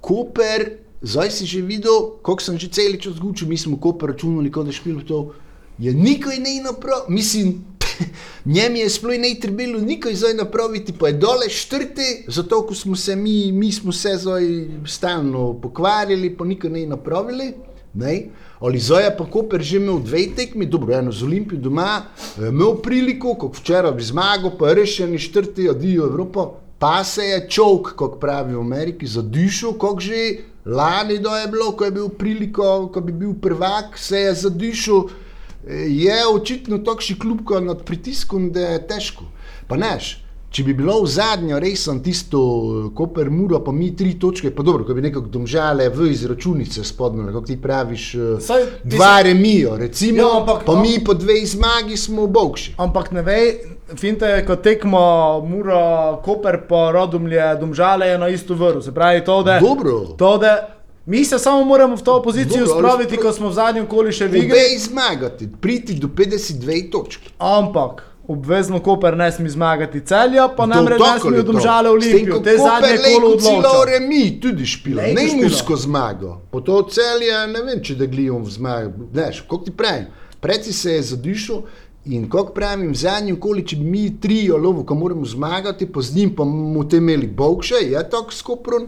Koper, 0.00 0.70
zdaj 1.02 1.30
si 1.30 1.46
že 1.46 1.60
videl, 1.60 2.18
koliko 2.22 2.42
sem 2.42 2.58
že 2.58 2.68
cel 2.68 2.96
čas 2.98 3.14
zgučil, 3.14 3.48
mi 3.48 3.56
smo 3.56 3.76
Koper 3.76 4.10
računali, 4.10 4.50
kot 4.50 4.66
da 4.66 4.72
špilamo 4.72 5.04
to. 5.04 5.34
Je 5.78 5.94
nikoj 5.94 6.36
ne 6.36 6.62
naprav, 6.62 7.06
mislim, 7.08 7.77
njem 8.54 8.76
je 8.76 8.90
sploh 8.90 9.18
ne 9.18 9.34
trebalo 9.40 9.80
nikoj 9.80 10.14
zdaj 10.14 10.34
napraviti, 10.34 10.92
pa 10.92 11.08
je 11.08 11.18
dole 11.20 11.48
štrti, 11.48 12.24
zato 12.26 12.62
ko 12.66 12.74
smo 12.74 12.96
se 12.96 13.16
mi, 13.16 13.52
mi 13.52 13.72
smo 13.72 13.92
se 13.92 14.16
zdaj 14.16 14.44
stalno 14.86 15.54
pokvarjali, 15.62 16.36
pa 16.36 16.44
nikoj 16.44 16.70
ne 16.70 16.86
napravili. 16.86 17.52
Ne? 17.94 18.26
Ali 18.60 18.78
zdaj 18.78 19.04
je 19.04 19.16
pa 19.18 19.24
Koper 19.24 19.62
že 19.62 19.76
imel 19.76 19.98
dve 19.98 20.26
tekmi, 20.36 20.66
dobro, 20.66 20.94
eno 20.94 21.12
z 21.12 21.22
Olimpijo 21.24 21.60
doma, 21.60 22.02
je 22.38 22.48
imel 22.48 22.74
priliko, 22.82 23.34
kot 23.34 23.56
včeraj 23.56 23.92
bi 23.92 24.02
zmagal, 24.02 24.56
pa 24.58 24.72
rešeni 24.72 25.18
štrti, 25.18 25.68
adijo 25.70 26.06
Evropo, 26.06 26.54
pa 26.78 27.04
se 27.04 27.24
je 27.24 27.46
čovk, 27.48 27.94
kot 27.96 28.20
pravi 28.20 28.54
v 28.54 28.60
Ameriki, 28.60 29.06
zadišal, 29.06 29.78
kot 29.78 30.00
že 30.00 30.44
lani 30.66 31.18
do 31.18 31.34
je 31.36 31.46
bilo, 31.46 31.72
ko 31.72 31.84
je 31.84 31.90
bil 31.90 32.08
priliko, 32.08 32.90
ko 32.92 33.00
bi 33.00 33.12
bil 33.12 33.34
prvak, 33.40 33.98
se 33.98 34.26
je 34.26 34.34
zadišal. 34.34 35.08
Je 35.66 36.26
očitno 36.34 36.78
takšni 36.78 37.18
klub, 37.18 37.44
ko 37.44 37.54
je 37.54 37.60
nad 37.62 37.82
pritiskom, 37.82 38.52
da 38.52 38.60
je 38.60 38.86
težko. 38.86 39.24
Pa 39.66 39.76
neš, 39.76 40.18
če 40.50 40.64
bi 40.64 40.72
bilo 40.72 41.02
v 41.02 41.06
zadnjo 41.06 41.58
resen 41.58 41.98
tisto, 42.00 42.38
Koper 42.94 43.28
Muro, 43.30 43.58
pa 43.60 43.72
mi 43.72 43.90
tri 43.92 44.14
točke, 44.14 44.50
pa 44.50 44.62
dobro, 44.62 44.84
ko 44.84 44.94
bi 44.94 45.02
nekako 45.02 45.26
domžale 45.28 45.88
v 45.88 46.06
izračunice 46.06 46.84
spodnje, 46.84 47.26
kako 47.26 47.40
ti 47.40 47.56
praviš, 47.58 48.14
eh, 48.14 48.40
Saj, 48.40 48.64
dva 48.84 49.22
remijo, 49.22 49.76
recimo, 49.76 50.18
Ja, 50.18 50.40
ampak- 50.40 50.64
pa 50.64 50.80
mi 50.80 51.04
po 51.04 51.14
dveh 51.14 51.44
zmagi 51.46 51.96
smo 51.96 52.22
v 52.22 52.28
bokši. 52.28 52.74
Ampak 52.78 53.12
ne 53.12 53.22
ve, 53.22 53.38
finte 53.94 54.26
je, 54.26 54.46
ko 54.46 54.56
tekmo 54.56 55.04
Mura, 55.42 56.16
Koper 56.24 56.60
pa 56.68 56.90
Rodomlje, 56.92 57.56
Domžale 57.60 58.06
je 58.06 58.18
na 58.18 58.28
isto 58.28 58.54
vrhu. 58.54 58.80
Se 58.80 58.94
pravi, 58.94 59.24
to 59.24 59.42
da, 59.42 59.60
Dobro. 59.60 60.00
to, 60.16 60.38
da 60.38 60.77
mi 61.08 61.24
se 61.24 61.38
samo 61.38 61.64
moramo 61.64 61.96
v 61.96 62.02
to 62.02 62.22
pozicijo 62.22 62.66
Dobro, 62.66 62.78
spraviti, 62.78 63.16
spra- 63.16 63.22
ko 63.22 63.32
smo 63.32 63.48
v 63.48 63.52
zadnjem 63.52 63.86
koli 63.86 64.12
še 64.12 64.26
v 64.28 64.36
igri. 64.36 64.52
Obe 64.52 64.78
zmagati, 64.78 65.48
priti 65.60 65.94
do 65.94 66.08
52 66.08 66.90
točk. 66.92 67.20
Ampak 67.38 68.04
obvezno 68.28 68.80
Koper 68.80 69.16
ne 69.16 69.32
sme 69.32 69.48
zmagati 69.48 70.00
celja, 70.04 70.48
pa 70.48 70.66
ne 70.66 70.74
tako 70.98 71.32
sme 71.32 71.36
je 71.36 71.44
to. 71.44 71.52
Domžale 71.52 71.88
Olimpijo. 71.90 72.40
Te 72.44 72.58
zadnje 72.60 72.98
kolo 73.14 73.32
odloča. 73.32 73.84
remi 73.88 74.40
tudi 74.40 74.66
špilo, 74.66 75.00
Lejko 75.02 75.36
ne 75.36 75.42
musko 75.44 75.76
zmago. 75.76 76.40
Po 76.50 76.60
to 76.60 76.82
celje, 76.92 77.32
ne 77.52 77.62
vem, 77.62 77.80
če 77.82 77.94
da 77.94 78.06
glijom 78.06 78.44
v 78.44 78.50
zmago. 78.50 79.08
Znaš, 79.12 79.40
kako 79.40 79.64
ti 79.64 79.70
pravim, 79.72 80.06
preci 80.40 80.72
se 80.72 80.92
je 80.92 81.02
zadišal 81.02 81.62
in 82.04 82.28
kako 82.28 82.52
pravim, 82.52 82.92
v 82.92 83.00
zadnjem 83.00 83.40
koli, 83.40 83.64
če 83.66 83.76
mi 83.76 84.20
tri 84.20 84.50
olovo, 84.52 84.84
ko 84.84 84.94
moramo 84.94 85.24
zmagati, 85.24 85.88
pa 85.88 86.04
z 86.04 86.14
njim 86.14 86.36
pa 86.36 86.44
bomo 86.44 86.84
te 86.84 87.00
imeli 87.00 87.26
bokše, 87.26 87.80
je 87.80 88.10
tako 88.10 88.32
skopron. 88.32 88.86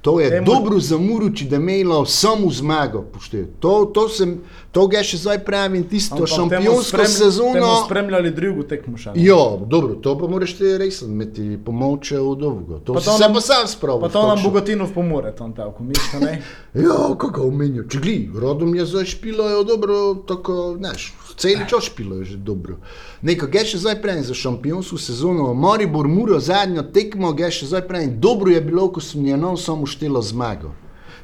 To 0.00 0.16
je 0.16 0.30
Temu- 0.30 0.46
dobro 0.46 0.78
za 0.80 0.96
Muru, 0.98 1.28
če 1.30 1.44
da 1.44 1.56
imelo 1.56 2.06
samo 2.06 2.50
zmago. 2.50 3.02
poštej. 3.04 3.46
To, 3.60 3.84
to, 3.86 4.08
sem, 4.08 4.38
to 4.70 4.86
ga 4.86 5.02
še 5.02 5.16
zdaj 5.18 5.38
pravim, 5.40 5.84
tisto 5.84 6.14
Ampak 6.16 6.28
šampionsko 6.30 6.82
sprem- 6.86 7.06
sezono. 7.08 7.84
spremljali 7.84 8.30
drugo 8.30 8.62
tekmo 8.62 8.96
še. 8.96 9.12
Ja, 9.16 9.36
dobro, 9.60 9.94
to 9.96 10.16
pa 10.16 10.26
moraš 10.26 10.54
ti 10.54 10.64
res 10.74 11.02
imeti 11.02 11.58
pomoče 11.58 12.16
v 12.16 12.32
dolgo. 12.34 12.78
To, 12.78 12.94
Pa 12.94 13.00
to 13.00 13.12
se 13.12 13.20
nam- 13.20 13.34
pa 13.34 13.40
sam 13.42 13.66
spravil. 13.68 14.00
Pa 14.00 14.08
to 14.08 14.26
nam 14.26 14.40
Bogatinov 14.42 14.88
pomore, 14.90 15.32
tam 15.32 15.52
tako, 15.52 15.82
miška 15.82 16.18
ne. 16.18 16.40
Ja, 16.76 17.12
kako 17.16 17.42
omenijo. 17.44 17.84
Če 17.84 17.98
gli, 17.98 18.30
rodom 18.32 18.72
je 18.72 18.86
zdaj 18.86 19.04
špilo, 19.06 19.44
je 19.44 19.64
dobro, 19.66 19.96
tako, 20.22 20.76
znaš, 20.78 21.08
cel 21.36 21.66
čas 21.66 21.84
špilo 21.84 22.16
je 22.16 22.24
že 22.26 22.36
dobro. 22.38 22.76
Neko, 23.20 23.46
ga 23.48 23.60
še 23.60 23.76
zdaj 23.76 23.98
pravim 23.98 24.22
za 24.22 24.34
šampionsko 24.34 24.96
sezono, 24.96 25.50
Maribor 25.52 26.06
Muro 26.06 26.38
zadnjo 26.40 26.82
tekmo, 26.84 27.32
ga 27.34 27.50
še 27.50 27.66
zdaj 27.66 27.82
pravim, 27.82 28.16
dobro 28.16 28.50
je 28.50 28.60
bilo, 28.62 28.86
ko 28.88 29.00
sem 29.02 29.20
njeno 29.20 29.56
samo 29.58 29.86
štelo 29.90 30.22
zmago. 30.22 30.72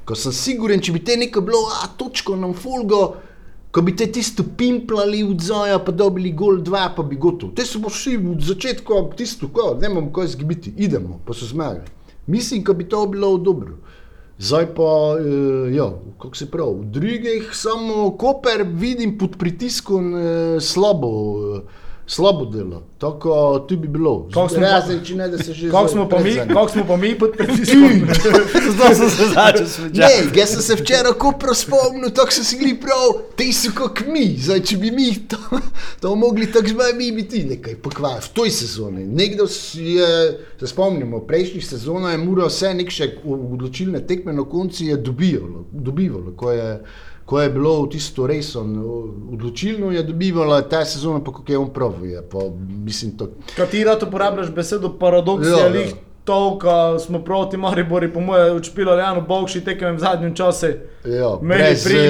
Ko 0.06 0.14
sem 0.18 0.34
siguren, 0.34 0.82
če 0.82 0.94
bi 0.94 1.02
te 1.06 1.16
nekaj 1.18 1.42
bilo, 1.42 1.64
a 1.82 1.88
točko 1.98 2.36
nam 2.38 2.54
folgo, 2.54 3.16
ko 3.74 3.82
bi 3.84 3.94
te 3.96 4.06
tisto 4.12 4.44
pimplali 4.56 5.22
v 5.26 5.34
zoja, 5.42 5.80
pa 5.82 5.92
dobili 5.92 6.30
gol 6.32 6.60
dva, 6.64 6.88
pa 6.96 7.04
bi 7.06 7.18
gotovo. 7.20 7.52
Te 7.54 7.66
so 7.66 7.82
pa 7.82 7.90
šli 7.92 8.16
v 8.22 8.36
začetku, 8.42 9.00
tisto, 9.18 9.50
ko, 9.52 9.74
ne 9.80 9.90
imamo 9.90 10.12
kaj 10.14 10.34
zgibiti, 10.36 10.74
idemo, 10.76 11.20
pa 11.26 11.34
so 11.34 11.48
zmagali. 11.48 11.90
Mislim, 12.26 12.62
da 12.66 12.74
bi 12.74 12.88
to 12.88 13.04
bilo 13.06 13.36
dobro. 13.38 13.76
Zdaj 14.38 14.66
pa, 14.76 14.92
uh, 15.16 15.74
ja, 15.74 15.90
kako 16.20 16.36
se 16.36 16.50
pravi, 16.50 16.80
v 16.80 16.90
drugih 16.92 17.50
samo 17.56 18.10
Koper 18.18 18.66
vidim 18.68 19.16
pod 19.18 19.38
pritiskom 19.40 20.14
uh, 20.14 20.22
slabo. 20.60 21.08
Uh, 21.08 21.84
slabo 22.06 22.44
delo, 22.44 22.82
tako 22.98 23.58
tu 23.68 23.76
bi 23.76 23.88
bilo. 23.88 24.28
Kako 24.34 24.48
smo 24.48 24.60
pa- 24.60 24.66
Razen, 24.66 25.04
če 25.04 25.14
ne, 25.14 25.28
da 25.28 25.38
se 25.38 25.52
že 25.52 25.70
Kako 25.70 25.88
zdaj 25.88 25.92
smo 25.92 26.08
kako 26.54 26.68
smo 26.68 26.84
pa 26.88 26.96
mi 26.96 27.18
pod 27.18 27.30
pritiskom? 27.38 27.90
Zato 28.78 28.94
sem 28.94 29.10
se 29.10 29.26
začel 29.34 29.66
smejati. 29.66 30.38
Jaz 30.38 30.48
sem 30.50 30.62
se 30.62 30.74
včeraj 30.74 31.12
kopro 31.18 31.54
spomnil, 31.54 32.10
tako 32.14 32.32
so 32.32 32.44
si 32.44 32.58
bili 32.58 32.76
prav, 32.80 33.22
ti 33.36 33.52
so 33.52 33.70
kot 33.74 34.00
mi. 34.06 34.36
Zdaj, 34.38 34.60
če 34.60 34.76
bi 34.76 34.90
mi 34.90 35.14
to, 35.28 35.36
to 36.00 36.14
mogli 36.14 36.52
tako 36.52 36.68
zmaj, 36.68 36.92
mi 36.92 37.12
bi 37.12 37.26
ti 37.28 37.44
nekaj 37.44 37.76
pokvarili 37.82 38.22
v 38.22 38.34
toj 38.34 38.50
sezoni. 38.50 39.06
Nekdo 39.06 39.46
si 39.46 39.82
je, 39.98 40.38
se 40.60 40.66
spomnimo, 40.66 41.20
prejšnjih 41.26 41.66
sezonah 41.66 42.12
je 42.12 42.18
Mura 42.18 42.46
vse 42.46 42.74
nekše 42.74 43.10
odločilne 43.24 44.06
tekme 44.06 44.32
na 44.32 44.44
koncu 44.44 44.84
je 44.84 44.96
dobivalo, 44.96 45.66
dobivalo 45.72 46.32
ko 46.36 46.52
je, 46.52 46.70
ko 47.26 47.40
je 47.40 47.50
bilo 47.50 47.82
v 47.82 47.88
tisto 47.90 48.26
reso 48.26 48.62
odločilno, 49.32 49.90
je 49.90 50.02
dobivalo, 50.02 50.60
ta 50.62 50.84
sezona 50.84 51.24
pa 51.24 51.32
kako 51.32 51.52
je 51.52 51.58
on 51.58 51.70
prav, 51.74 51.94
je 52.06 52.22
pa 52.32 52.38
mislim 52.84 53.16
to. 53.18 53.28
Katera 53.56 53.98
to 53.98 54.06
uporabljaš 54.06 54.50
besedo 54.50 54.92
paradoks, 54.98 55.46
ja. 55.48 55.66
lih 55.66 55.94
to, 56.26 56.58
ko 56.58 56.98
smo 56.98 57.18
proti 57.24 57.56
Maribori, 57.56 58.12
po 58.12 58.20
mojem, 58.20 58.56
učpilo 58.56 58.92
Janu 58.92 59.22
Bovši 59.28 59.64
tekem 59.64 59.96
v 59.96 59.98
zadnjem 59.98 60.34
času. 60.34 60.66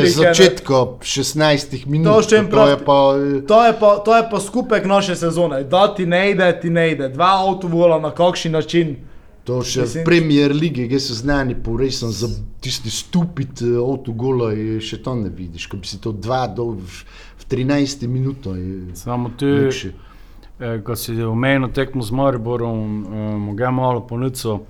Začetka 0.07 0.75
16 1.01 1.87
minut. 1.87 2.07
To, 2.07 2.23
to 2.23 2.43
prav- 2.51 2.69
je 2.69 2.77
pa, 2.85 3.15
eh, 3.17 3.47
To 3.47 3.65
je, 3.65 3.73
pa, 3.81 3.97
to 3.97 4.17
je 4.17 4.23
pa 4.31 4.41
skupek 4.41 4.85
naše 4.85 5.17
sezone. 5.17 5.65
Da 5.65 5.95
ti 5.95 6.07
ne 6.07 6.31
ide, 6.31 6.61
ti 6.61 6.71
ne 6.71 6.91
ide. 6.93 7.09
Dva 7.09 7.45
avtovola 7.49 8.01
na 8.01 8.11
kakšen 8.11 8.53
način. 8.53 8.97
To 9.47 9.61
še 9.63 9.81
Mislim- 9.81 10.03
v 10.03 10.05
Premier 10.05 10.51
League, 10.53 10.89
ki 10.89 10.99
so 10.99 11.15
znani 11.15 11.55
po 11.55 11.77
resem 11.77 12.11
za 12.11 12.27
tisti 12.61 12.91
stupid 12.91 13.63
uh, 13.63 13.79
avtogola, 13.85 14.49
še 14.81 14.99
to 14.99 15.15
ne 15.15 15.31
vidiš, 15.31 15.67
ko 15.67 15.77
bi 15.77 15.87
si 15.87 16.01
to 16.01 16.11
dva 16.13 16.47
do 16.49 16.73
v, 16.73 16.83
v 17.37 17.45
13 17.47 18.07
minutah. 18.07 18.57
je 18.57 18.95
Samo 18.95 19.31
tu, 19.31 19.47
lepše. 19.47 19.93
eh, 20.59 20.81
ko 20.81 20.97
si 20.97 21.15
omenil 21.15 21.71
tekmo 21.71 22.03
z 22.03 22.11
Mariborom, 22.11 22.75
eh, 23.05 23.07
mogoče 23.39 23.71
malo 23.71 24.01
ponucal 24.03 24.65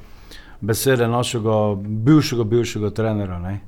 besede 0.61 1.09
našega 1.09 1.57
bivšega, 1.79 2.45
bivšega 2.45 2.91
trenera. 2.91 3.39
Ne? 3.39 3.61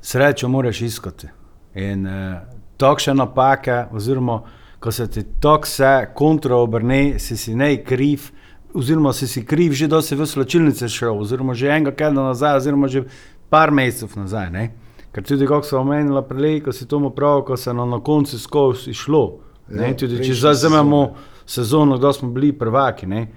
Srečo 0.00 0.48
moraš 0.48 0.80
iskati. 0.80 1.26
In 1.74 2.06
eh, 2.06 2.40
takšne 2.76 3.14
napake, 3.14 3.86
oziroma 3.92 4.42
ko 4.80 4.90
se 4.92 5.06
ti 5.06 5.22
tako 5.40 5.62
vse 5.62 6.10
kontra 6.14 6.56
obrne, 6.56 7.18
si 7.18 7.36
si 7.36 7.54
ne 7.54 7.76
kriv, 7.78 8.32
oziroma 8.74 9.12
si 9.12 9.26
si 9.28 9.44
kriv 9.46 9.72
že, 9.72 9.88
da 9.88 10.02
si 10.02 10.16
v 10.16 10.26
slačilnice 10.26 10.88
šel, 10.88 11.20
oziroma 11.20 11.54
že 11.54 11.68
enega 11.70 11.92
kenda 11.94 12.22
nazaj, 12.22 12.56
oziroma 12.56 12.88
že 12.88 13.04
par 13.50 13.70
mesecev 13.70 14.10
nazaj. 14.16 14.50
Ne? 14.50 14.70
Ker 15.14 15.22
tudi, 15.22 15.46
kako 15.46 15.66
so 15.66 15.78
omenila 15.78 16.22
prej, 16.26 16.60
ko 16.66 16.72
si 16.72 16.88
tomu 16.90 17.10
prav, 17.14 17.44
ko 17.46 17.56
se 17.56 17.74
nam 17.74 17.90
na 17.90 18.00
koncu 18.00 18.38
skozi 18.38 18.90
išlo. 18.90 19.38
Ne, 19.68 19.88
Ja, 19.88 19.96
tudi 19.96 20.18
če 20.24 20.34
zdaj 20.34 20.52
vzamemo 20.58 21.14
sezono, 21.46 21.96
da 21.98 22.12
smo 22.12 22.28
bili 22.30 22.52
prvaki. 22.52 23.06
Ne. 23.06 23.28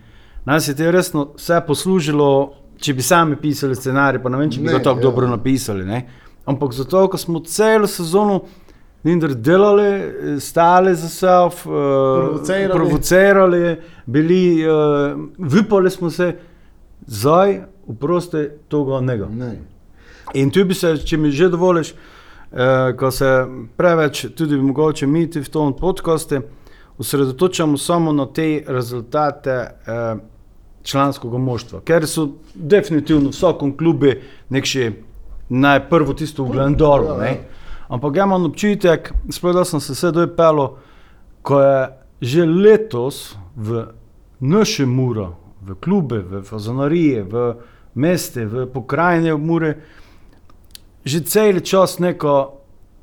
Nas 0.45 0.67
je 0.67 0.75
te 0.75 0.91
resno 0.91 1.29
vse 1.37 1.61
poslužilo, 1.67 2.53
če 2.81 2.93
bi 2.93 3.01
sami 3.01 3.35
pisali 3.35 3.75
scenarij, 3.75 4.21
pa 4.23 4.29
ne 4.29 4.37
vem, 4.37 4.51
če 4.51 4.59
bi 4.59 4.67
Ne, 4.67 4.73
ga 4.73 4.81
tako 4.83 4.99
ja. 4.99 5.03
dobro 5.03 5.27
napisali. 5.27 5.85
Ne. 5.85 6.01
Ampak 6.45 6.73
zato, 6.73 7.05
ker 7.11 7.19
smo 7.19 7.39
celo 7.39 7.87
sezono 7.87 8.41
Ninder 9.07 9.35
delali, 9.35 9.89
stali 10.39 10.95
za 10.95 11.09
sebe, 11.09 11.63
Provocirali. 11.63 12.73
provocirali, 12.73 13.77
bili, 14.05 14.65
uh, 14.67 14.73
vipali 15.37 15.91
smo 15.91 16.09
se, 16.09 16.33
zdaj, 17.07 17.61
uprosti, 17.85 18.49
toga 18.67 18.99
nega. 19.01 19.27
Ne. 19.31 19.59
In 20.33 20.51
tu 20.51 20.65
bi 20.65 20.75
se, 20.75 20.97
če 20.97 21.17
mi 21.17 21.31
že 21.31 21.47
dovoliš, 21.49 21.93
eh, 22.51 22.93
ko 22.99 23.11
se 23.11 23.45
preveč, 23.77 24.25
tudi 24.35 24.57
mogoče 24.57 25.07
mi 25.07 25.29
ti 25.29 25.39
v 25.39 25.49
tom 25.49 25.73
podkastu, 25.73 26.41
osredotočamo 26.97 27.77
samo 27.77 28.11
na 28.11 28.25
te 28.25 28.63
rezultate 28.67 29.51
eh, 29.51 30.15
članskega 30.83 31.37
moštva, 31.37 31.81
ker 31.85 32.07
so 32.07 32.27
definitivno 32.55 33.29
v 33.29 33.35
vsakem 33.35 33.77
klubu 33.77 34.11
nekši 34.49 34.91
najprvo 35.49 36.13
tisto 36.13 36.43
v 36.43 36.51
Glendoru. 36.57 37.05
Ja, 37.05 37.13
ja. 37.13 37.19
Ne? 37.21 37.56
Ampak 37.87 38.15
ja 38.15 38.23
imam 38.23 38.45
občutek, 38.45 39.13
sploh 39.29 39.55
da 39.55 39.63
sem 39.65 39.79
se 39.79 39.95
sedaj 39.95 40.27
pel, 40.35 40.67
ko 41.41 41.61
je 41.61 41.79
že 42.21 42.45
letos 42.45 43.37
v 43.55 43.93
našem 44.39 44.89
muru, 44.89 45.35
v 45.61 45.75
klube, 45.77 46.19
v 46.25 46.41
fazonarije, 46.41 47.23
v 47.23 47.55
meste, 47.93 48.45
v 48.45 48.65
pokrajine 48.65 49.33
v 49.33 49.39
Mure, 49.41 49.71
že 51.05 51.21
cel 51.25 51.61
čas 51.61 51.99
neko 51.99 52.57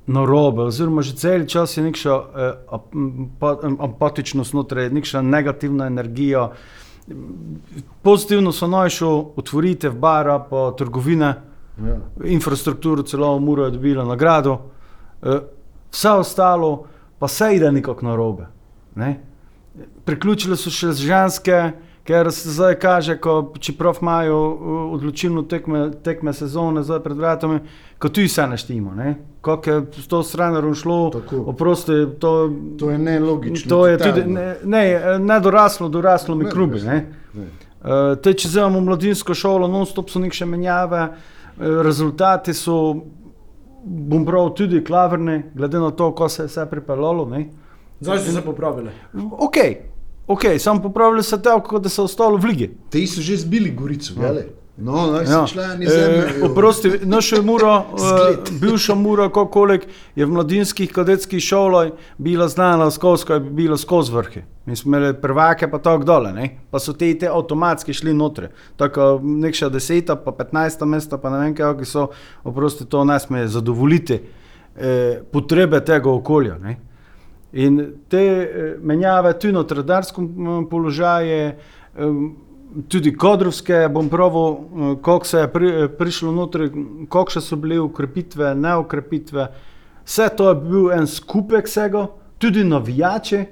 narobe, 0.07 0.69
oziroma 0.69 1.03
že 1.03 1.17
cel 1.17 1.47
čas 1.47 1.77
je 1.77 1.83
neka 1.83 2.11
eh, 2.11 2.53
apa, 2.69 3.51
apatičnost 3.79 4.51
znotraj, 4.51 4.91
neka 4.91 5.23
negativna 5.23 5.87
energija. 5.87 6.51
Pozitivno 8.03 8.53
so 8.53 8.67
najšel 8.67 9.37
otvoritev 9.37 9.95
bara, 9.95 10.39
pa 10.39 10.73
trgovine, 10.79 11.55
Ja. 11.75 11.99
infrastrukturo 12.23 13.03
celo 13.03 13.39
Muro 13.43 13.65
je 13.65 13.71
dobila 13.75 14.05
nagrado, 14.05 14.71
vse 15.93 16.11
ostalo 16.11 16.85
pa 17.19 17.29
se 17.29 17.57
ide 17.57 17.73
nekako 17.73 18.07
narobe. 18.07 18.47
Ne? 18.95 19.21
Priključile 20.05 20.57
so 20.57 20.71
še 20.71 20.93
ženske, 20.93 21.61
ker 22.05 22.29
se 22.33 22.51
zdaj 22.53 22.75
kaže, 22.83 23.17
ko, 23.17 23.53
čeprav 23.59 23.97
imajo 24.03 24.37
uh, 24.37 24.75
odločilno 24.93 25.43
tekme, 25.49 25.87
tekme 26.05 26.35
sezone 26.37 26.83
zdaj 26.85 27.01
pred 27.01 27.17
vrati, 27.17 27.49
kot 27.99 28.13
tu 28.13 28.21
vse 28.29 28.45
naštimo. 28.47 28.93
Kako 29.41 29.71
je 29.71 29.87
s 30.03 30.07
to 30.09 30.23
stranom 30.23 30.75
šlo, 30.75 31.13
oprosti, 31.47 32.05
to, 32.21 32.51
To 32.79 32.91
je 32.91 32.99
nelogično. 32.99 33.69
to 33.69 33.87
je 33.87 33.99
tudi 33.99 34.25
ne, 34.29 34.57
ne, 34.65 34.85
ne 35.19 35.41
doraslo, 35.41 35.89
doraslo 35.89 36.37
mi 36.37 36.45
Ne, 36.45 36.51
res 36.51 36.85
Ne? 36.85 37.07
Ne. 37.35 37.49
Uh, 37.85 38.17
te, 38.21 38.33
če 38.33 38.49
vzamemo 38.49 38.81
mladinsko 38.81 39.35
šolo, 39.35 39.69
non-stop 39.69 40.13
so 40.13 40.21
neke 40.21 40.45
menjave, 40.45 41.09
uh, 41.09 41.81
rezultati 41.85 42.55
so, 42.55 43.01
bom 43.85 44.25
prav, 44.27 44.55
tudi 44.55 44.85
klavrni, 44.85 45.43
glede 45.55 45.79
na 45.79 45.91
to, 45.91 46.13
ko 46.15 46.29
se 46.29 46.43
je 46.43 46.47
vse 46.47 46.67
pripeljalo. 46.71 47.29
ne. 47.29 47.51
Zdaj 48.01 48.19
so 48.19 48.33
se 48.33 48.43
popravili. 48.43 48.91
Ok, 49.31 49.57
okay 50.27 50.59
samo 50.59 50.83
popravili 50.83 51.23
so 51.23 51.39
te, 51.39 51.51
kot 51.65 51.83
da 51.83 51.89
so 51.89 52.05
ostali 52.05 52.41
v 52.41 52.45
ligi. 52.45 52.71
Te 52.91 53.07
so 53.07 53.21
že 53.21 53.37
zbili 53.37 53.71
Gorico, 53.71 54.15
gledaj. 54.17 54.64
No, 54.77 55.07
naj 55.07 55.25
Ja. 55.25 55.47
zemlje. 55.47 55.87
E, 55.87 56.45
oprosti, 56.45 56.91
naša 57.03 57.43
mura, 57.43 57.85
Zgled. 57.97 58.39
uh, 58.39 58.61
bivša 58.61 58.95
mura, 58.95 59.29
kolik 59.29 59.87
je 60.17 60.27
v 60.27 60.31
mladinskih 60.31 60.93
kadetskih 60.93 61.39
šolah 61.41 61.93
bila 62.19 62.49
znana 62.49 62.91
skozi, 62.91 63.25
ko 63.25 63.35
je 63.35 63.41
bila 63.41 63.77
skozi 63.77 64.13
vrhe. 64.13 64.43
Mi 64.67 64.77
smo 64.77 64.97
imeli 64.97 65.15
prvake, 65.15 65.71
pa 65.71 65.79
tako 65.79 66.05
dole, 66.05 66.33
ne? 66.33 66.59
pa 66.71 66.79
so 66.79 66.93
te, 66.93 67.19
te 67.19 67.29
avtomatski 67.29 67.93
šli 67.93 68.15
noter. 68.15 68.49
Tako 68.77 69.21
nekša 69.23 69.69
deseta, 69.69 70.17
pa 70.17 70.33
petnajsta 70.33 70.85
mesta, 70.85 71.19
pa 71.19 71.31
ne 71.31 71.39
vem 71.39 71.55
kaj, 71.55 71.77
ki 71.79 71.85
so, 71.85 72.09
oprosti, 72.45 72.85
to 72.85 73.05
ne 73.05 73.21
sme 73.21 73.47
zadovoljiti 73.47 74.21
eh, 74.77 75.23
potrebe 75.33 75.81
tega 75.81 76.11
okolja. 76.11 76.59
Ne? 76.59 76.79
In 77.53 77.79
te 78.09 78.19
eh, 78.19 78.49
menjave 78.83 79.39
tudi 79.39 79.53
na 79.53 79.63
tredarskem 79.63 80.25
mm, 80.27 80.67
položaju, 80.71 81.53
em, 81.97 82.33
tudi 82.89 83.13
kadrovske, 83.17 83.89
bom 83.93 84.09
pravil, 84.09 84.53
eh, 84.53 84.97
koliko 85.03 85.27
se 85.27 85.39
je 85.39 85.53
pri, 85.53 85.69
eh, 85.69 85.89
prišlo 85.89 86.33
noter, 86.33 86.71
koliko 87.09 87.41
so 87.41 87.57
bile 87.57 87.81
ukrepitve, 87.81 88.55
ne 88.55 88.77
ukrepitve. 88.77 89.49
Vse 90.05 90.29
to 90.37 90.49
je 90.49 90.55
bil 90.55 90.93
en 90.93 91.07
skupek 91.07 91.67
vsega, 91.67 92.07
tudi 92.39 92.65
navijači. 92.65 93.45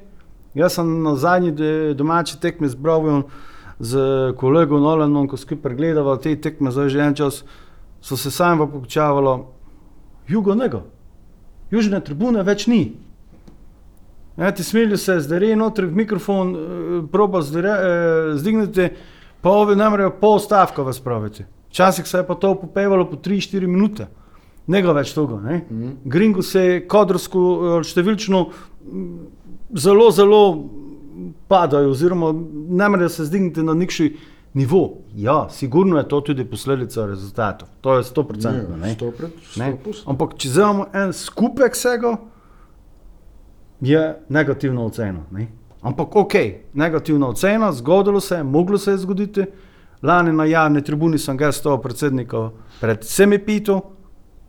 Jaz 0.54 0.74
sem 0.74 1.02
na 1.02 1.16
zadnji 1.16 1.52
domači 1.94 2.40
tekmi 2.40 2.68
z 2.68 2.74
Brovjem, 2.74 3.22
z 3.80 3.98
kolegom 4.36 4.82
Nolanom, 4.82 5.28
ko 5.28 5.36
skupaj 5.36 5.74
gledava 5.74 6.16
te 6.16 6.36
tekme, 6.36 6.70
zdaj 6.70 6.88
že 6.88 7.00
en 7.00 7.14
čas, 7.14 7.44
so 8.00 8.16
se 8.16 8.30
sami 8.30 8.58
pokučavali, 8.58 9.44
jugo 10.28 10.54
nego, 10.54 10.82
južne 11.70 12.00
tribune 12.00 12.42
več 12.42 12.66
ni. 12.66 12.96
Ja, 14.36 14.50
ti 14.50 14.64
smelijo 14.64 14.96
se 14.96 15.20
zdaj 15.20 15.56
noter 15.56 15.86
v 15.86 15.94
mikrofon, 15.94 16.54
eh, 16.54 16.58
proba 17.12 17.42
zdre, 17.42 17.68
eh, 17.68 17.82
zdigniti, 18.34 18.88
pa 19.40 19.50
ovi 19.50 19.76
ne 19.76 19.90
morejo 19.90 20.10
pol 20.10 20.38
stavka 20.38 20.82
vas 20.82 21.00
praviti. 21.00 21.44
Včasih 21.68 22.06
se 22.06 22.18
je 22.18 22.26
pa 22.26 22.34
to 22.34 22.54
popevalo 22.54 23.10
po 23.10 23.16
3-4 23.16 23.66
minute, 23.66 24.06
ne 24.66 24.82
ga 24.82 24.92
več 24.92 25.12
toga. 25.12 25.40
Ne? 25.40 25.64
Mhm. 25.70 25.90
Gringo 26.04 26.42
se 26.42 26.60
je 26.60 26.88
kadrovsko, 26.88 27.38
eh, 27.38 27.82
številčno 27.82 28.46
mm, 28.84 29.18
zelo, 29.74 30.10
zelo 30.10 30.68
padajo, 31.48 31.90
oziroma 31.90 32.32
ne 32.68 32.88
morejo 32.88 33.08
se 33.08 33.24
zdigniti 33.24 33.62
na 33.62 33.74
nekši 33.74 34.16
nivo. 34.54 34.98
Ja, 35.14 35.48
sigurno 35.50 35.98
je 35.98 36.08
to 36.08 36.20
tudi 36.20 36.44
posledica 36.44 37.06
rezultatov, 37.06 37.68
to 37.80 37.96
je 37.96 38.02
100%. 38.04 38.76
Ne? 38.76 38.94
Sto 38.94 39.10
pred- 39.10 39.30
Ne? 39.56 39.72
sto 39.72 39.84
pust. 39.84 40.08
Ampak 40.08 40.36
če 40.36 40.48
vzamemo 40.48 40.86
en 40.94 41.12
skupek 41.12 41.72
vsega, 41.72 42.16
je 43.82 44.00
negativna 44.28 44.80
ocena. 44.82 45.20
Ne? 45.30 45.46
Ampak 45.82 46.16
ok, 46.16 46.34
negativna 46.74 47.28
ocena, 47.28 47.72
zgodilo 47.72 48.20
se 48.20 48.34
je, 48.34 48.42
moglo 48.44 48.78
se 48.78 48.90
je 48.90 48.98
zgoditi. 48.98 49.44
Lani 50.02 50.32
na 50.32 50.44
javni 50.44 50.82
tribuni 50.82 51.18
sem 51.18 51.36
ga 51.36 51.52
s 51.52 51.60
to 51.60 51.76
predsednikom 51.78 52.50
pred 52.80 53.00
vsemi 53.00 53.38
pitu, 53.38 53.80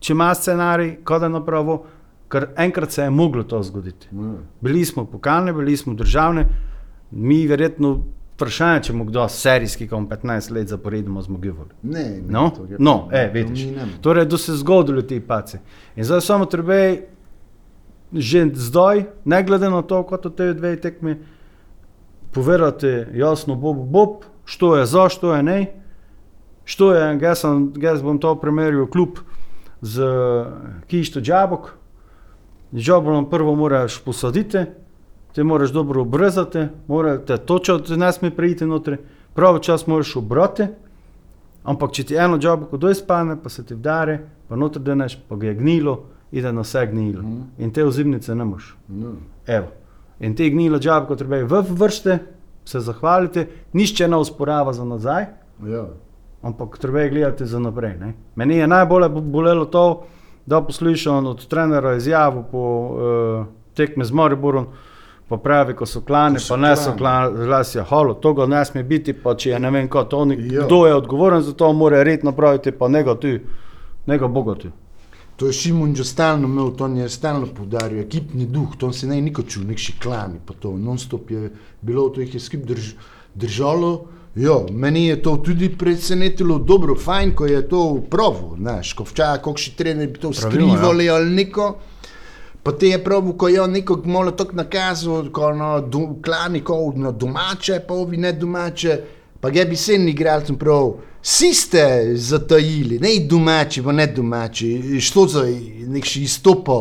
če 0.00 0.12
ima 0.12 0.32
scenarij, 0.34 0.96
kaj 1.04 1.18
da 1.18 1.28
napravo, 1.28 1.84
ker 2.28 2.48
enkrat 2.56 2.90
se 2.90 3.02
je 3.02 3.10
moglo 3.10 3.42
to 3.42 3.62
zgoditi. 3.62 4.08
Ja. 4.12 4.32
Bili 4.60 4.84
smo 4.84 5.04
pokalne, 5.04 5.52
bili 5.52 5.76
smo 5.76 5.94
državne, 5.94 6.46
mi 7.12 7.46
verjetno 7.46 8.00
vprašanje, 8.34 8.82
če 8.82 8.92
mu 8.92 9.04
kdo 9.04 9.28
serijski, 9.28 9.86
ko 9.88 9.96
15 10.00 10.50
let 10.50 10.68
zaporedoma 10.68 11.22
zmogivali. 11.22 11.70
Ne, 11.84 12.02
ne, 12.02 12.22
No, 12.28 12.50
to 12.50 12.64
je- 12.64 12.76
no, 12.80 13.08
e, 13.12 13.30
vidiš. 13.34 13.66
Torej, 14.00 14.24
da 14.26 14.38
se 14.38 14.52
zgodilo 14.54 15.02
ti 15.02 15.20
paci. 15.20 15.58
In 15.96 16.04
zdaj 16.04 16.20
samo 16.20 16.44
treba 16.46 16.74
že 18.14 18.50
zdaj, 18.54 19.04
ne 19.24 19.42
glede 19.42 19.70
na 19.70 19.82
to, 19.82 20.02
kot 20.02 20.26
te 20.36 20.52
dve 20.54 20.76
tekme, 20.80 21.18
povedati 22.32 23.04
jasno, 23.14 23.54
Bob, 23.54 23.76
Bob, 23.76 24.24
što 24.44 24.76
je 24.76 24.86
za, 24.86 25.08
što 25.08 25.34
je 25.34 25.42
ne. 25.42 25.58
Što 26.64 26.94
je, 26.94 27.18
jaz, 27.80 28.02
bom 28.02 28.18
to 28.18 28.34
primerjal 28.40 28.86
kljub 28.86 29.18
z 29.80 30.04
Kišto 30.86 31.20
Džabok. 31.20 31.70
Džabolom 32.74 33.30
prvo 33.30 33.54
moraš 33.54 33.98
posaditi, 34.04 34.64
ti 35.32 35.42
moraš 35.42 35.70
dobro 35.70 36.00
obrezati, 36.02 36.66
mora 36.86 37.18
te 37.18 37.36
točati, 37.36 37.96
ne 37.96 38.12
sme 38.12 38.30
priti 38.30 38.66
notri, 38.66 38.96
pravi 39.34 39.62
čas 39.62 39.86
moraš 39.86 40.16
obrati. 40.16 40.66
Ampak 41.64 41.92
če 41.92 42.04
ti 42.04 42.16
eno 42.16 42.38
džaboko 42.38 42.76
doj 42.76 42.94
spane, 42.94 43.36
pa 43.42 43.48
se 43.48 43.64
ti 43.64 43.74
vdare, 43.74 44.18
pa 44.48 44.56
noter 44.56 44.82
deneš, 44.82 45.16
pa 45.28 45.36
ga 45.36 45.46
je 45.46 45.54
gnilo, 45.54 46.02
ide 46.34 46.52
na 46.52 46.60
vse 46.60 46.86
gnilo. 46.86 47.22
Mhm. 47.22 47.40
In 47.58 47.70
te 47.70 47.84
ozimnice 47.84 48.34
ne 48.34 48.44
moš. 48.44 48.76
No. 48.88 49.12
Evo. 49.48 49.66
In 50.20 50.34
te 50.34 50.46
gnilo 50.46 50.78
džaboko 50.78 51.16
treba 51.16 51.36
v 51.38 51.62
vrste, 51.70 52.18
se 52.64 52.80
zahvalite, 52.80 53.42
nišče 53.72 54.08
ne 54.08 54.16
usporava 54.16 54.72
za 54.72 54.84
nazaj, 54.84 55.24
Ja. 55.64 55.84
ampak 56.42 56.78
treba 56.78 57.08
gledati 57.08 57.46
za 57.46 57.58
naprej. 57.58 57.96
Ne? 57.98 58.14
Meni 58.34 58.56
je 58.56 58.66
najbolj 58.66 59.08
bolelo 59.10 59.64
to, 59.66 60.04
da 60.46 60.60
poslušam 60.60 61.26
od 61.26 61.46
trenera 61.46 61.94
izjavo 61.94 62.44
po 62.44 62.58
uh, 62.60 63.46
tekmi 63.74 64.04
z 64.04 64.12
Mariborom, 64.12 64.66
pa 65.28 65.36
pravi, 65.36 65.74
ko 65.74 65.86
so 65.86 66.00
klane, 66.00 66.34
Ko 66.34 66.40
so 66.40 66.54
pa 66.54 66.56
ne 66.58 66.76
so 66.76 66.92
klane. 66.92 67.36
glasja, 67.38 67.84
holo, 67.84 68.14
to 68.14 68.32
ga 68.34 68.46
ne 68.46 68.64
sme 68.64 68.82
biti, 68.82 69.12
pa 69.14 69.34
če 69.34 69.50
je 69.50 69.58
ne 69.58 69.70
vem 69.70 69.88
kaj, 69.88 70.04
to 70.04 70.24
ni, 70.24 70.36
Ja. 70.48 70.62
kdo 70.62 70.86
je 70.86 70.94
odgovoren 70.94 71.42
za 71.42 71.52
to, 71.52 71.72
mora 71.72 72.02
red 72.02 72.24
napraviti, 72.24 72.72
pa 72.72 72.88
ne 72.88 73.02
ga 73.02 73.14
ti, 73.14 73.40
ne 74.06 74.18
ga 74.18 74.26
bogati. 74.28 74.70
To 75.36 75.46
je 75.46 75.52
Šimun 75.52 75.94
že 75.94 76.04
stalno 76.04 76.46
imel, 76.46 76.70
to 76.78 76.86
je 76.86 77.08
stalno 77.08 77.46
poudaril, 77.46 78.00
ekipni 78.00 78.46
duh, 78.46 78.76
to 78.78 78.92
se 78.92 79.06
ne 79.06 79.16
je 79.16 79.22
niko 79.22 79.42
čul, 79.42 79.64
nek 79.66 79.78
šiklani, 79.78 80.38
pa 80.46 80.54
to 80.54 80.76
non-stop 80.78 81.30
je 81.30 81.50
bilo, 81.82 82.08
to 82.08 82.20
jih 82.20 82.34
je 82.34 82.40
skip 82.40 82.66
drž, 82.66 82.92
držalo. 83.34 84.06
Jo, 84.34 84.66
meni 84.70 85.06
je 85.06 85.22
to 85.22 85.36
tudi 85.36 85.68
presenetilo, 85.78 86.58
dobro, 86.58 86.96
fajn, 86.98 87.34
ko 87.34 87.46
je 87.46 87.60
to 87.68 88.02
provo, 88.10 88.56
znaš, 88.58 88.92
ko 88.92 89.04
včasih, 89.06 89.42
kako 89.42 89.60
še 89.62 89.74
trener 89.78 90.08
bi 90.10 90.18
to 90.18 90.32
ja. 90.34 90.40
skrivali 90.40 91.10
ali 91.10 91.30
neko. 91.30 91.68
Pa 92.64 92.72
te 92.72 92.88
je 92.88 92.98
prav, 93.04 93.28
ko 93.38 93.48
je 93.48 93.60
on 93.60 93.70
nekog 93.70 94.06
malo 94.06 94.32
tako 94.32 94.56
nakazal, 94.56 95.28
ko 95.30 95.52
na 95.52 95.78
do, 95.80 96.16
klani, 96.24 96.64
ko 96.64 96.92
na 96.96 97.12
domače, 97.12 97.82
pa 97.86 97.94
ovi 97.94 98.16
ne 98.16 98.32
domače. 98.32 98.98
Pa 99.44 99.50
ga 99.50 99.64
bi 99.68 99.76
sen 99.76 100.06
igralcem 100.08 100.56
prav, 100.56 100.94
vsi 101.22 101.50
ste 101.54 101.80
zatajili, 102.16 102.96
ne 102.98 103.10
domači, 103.28 103.82
pa 103.84 103.92
ne 103.92 104.06
domači, 104.06 105.00
što 105.00 105.26
za 105.28 105.42
nek 105.86 106.08
še 106.08 106.22
izstopo. 106.24 106.76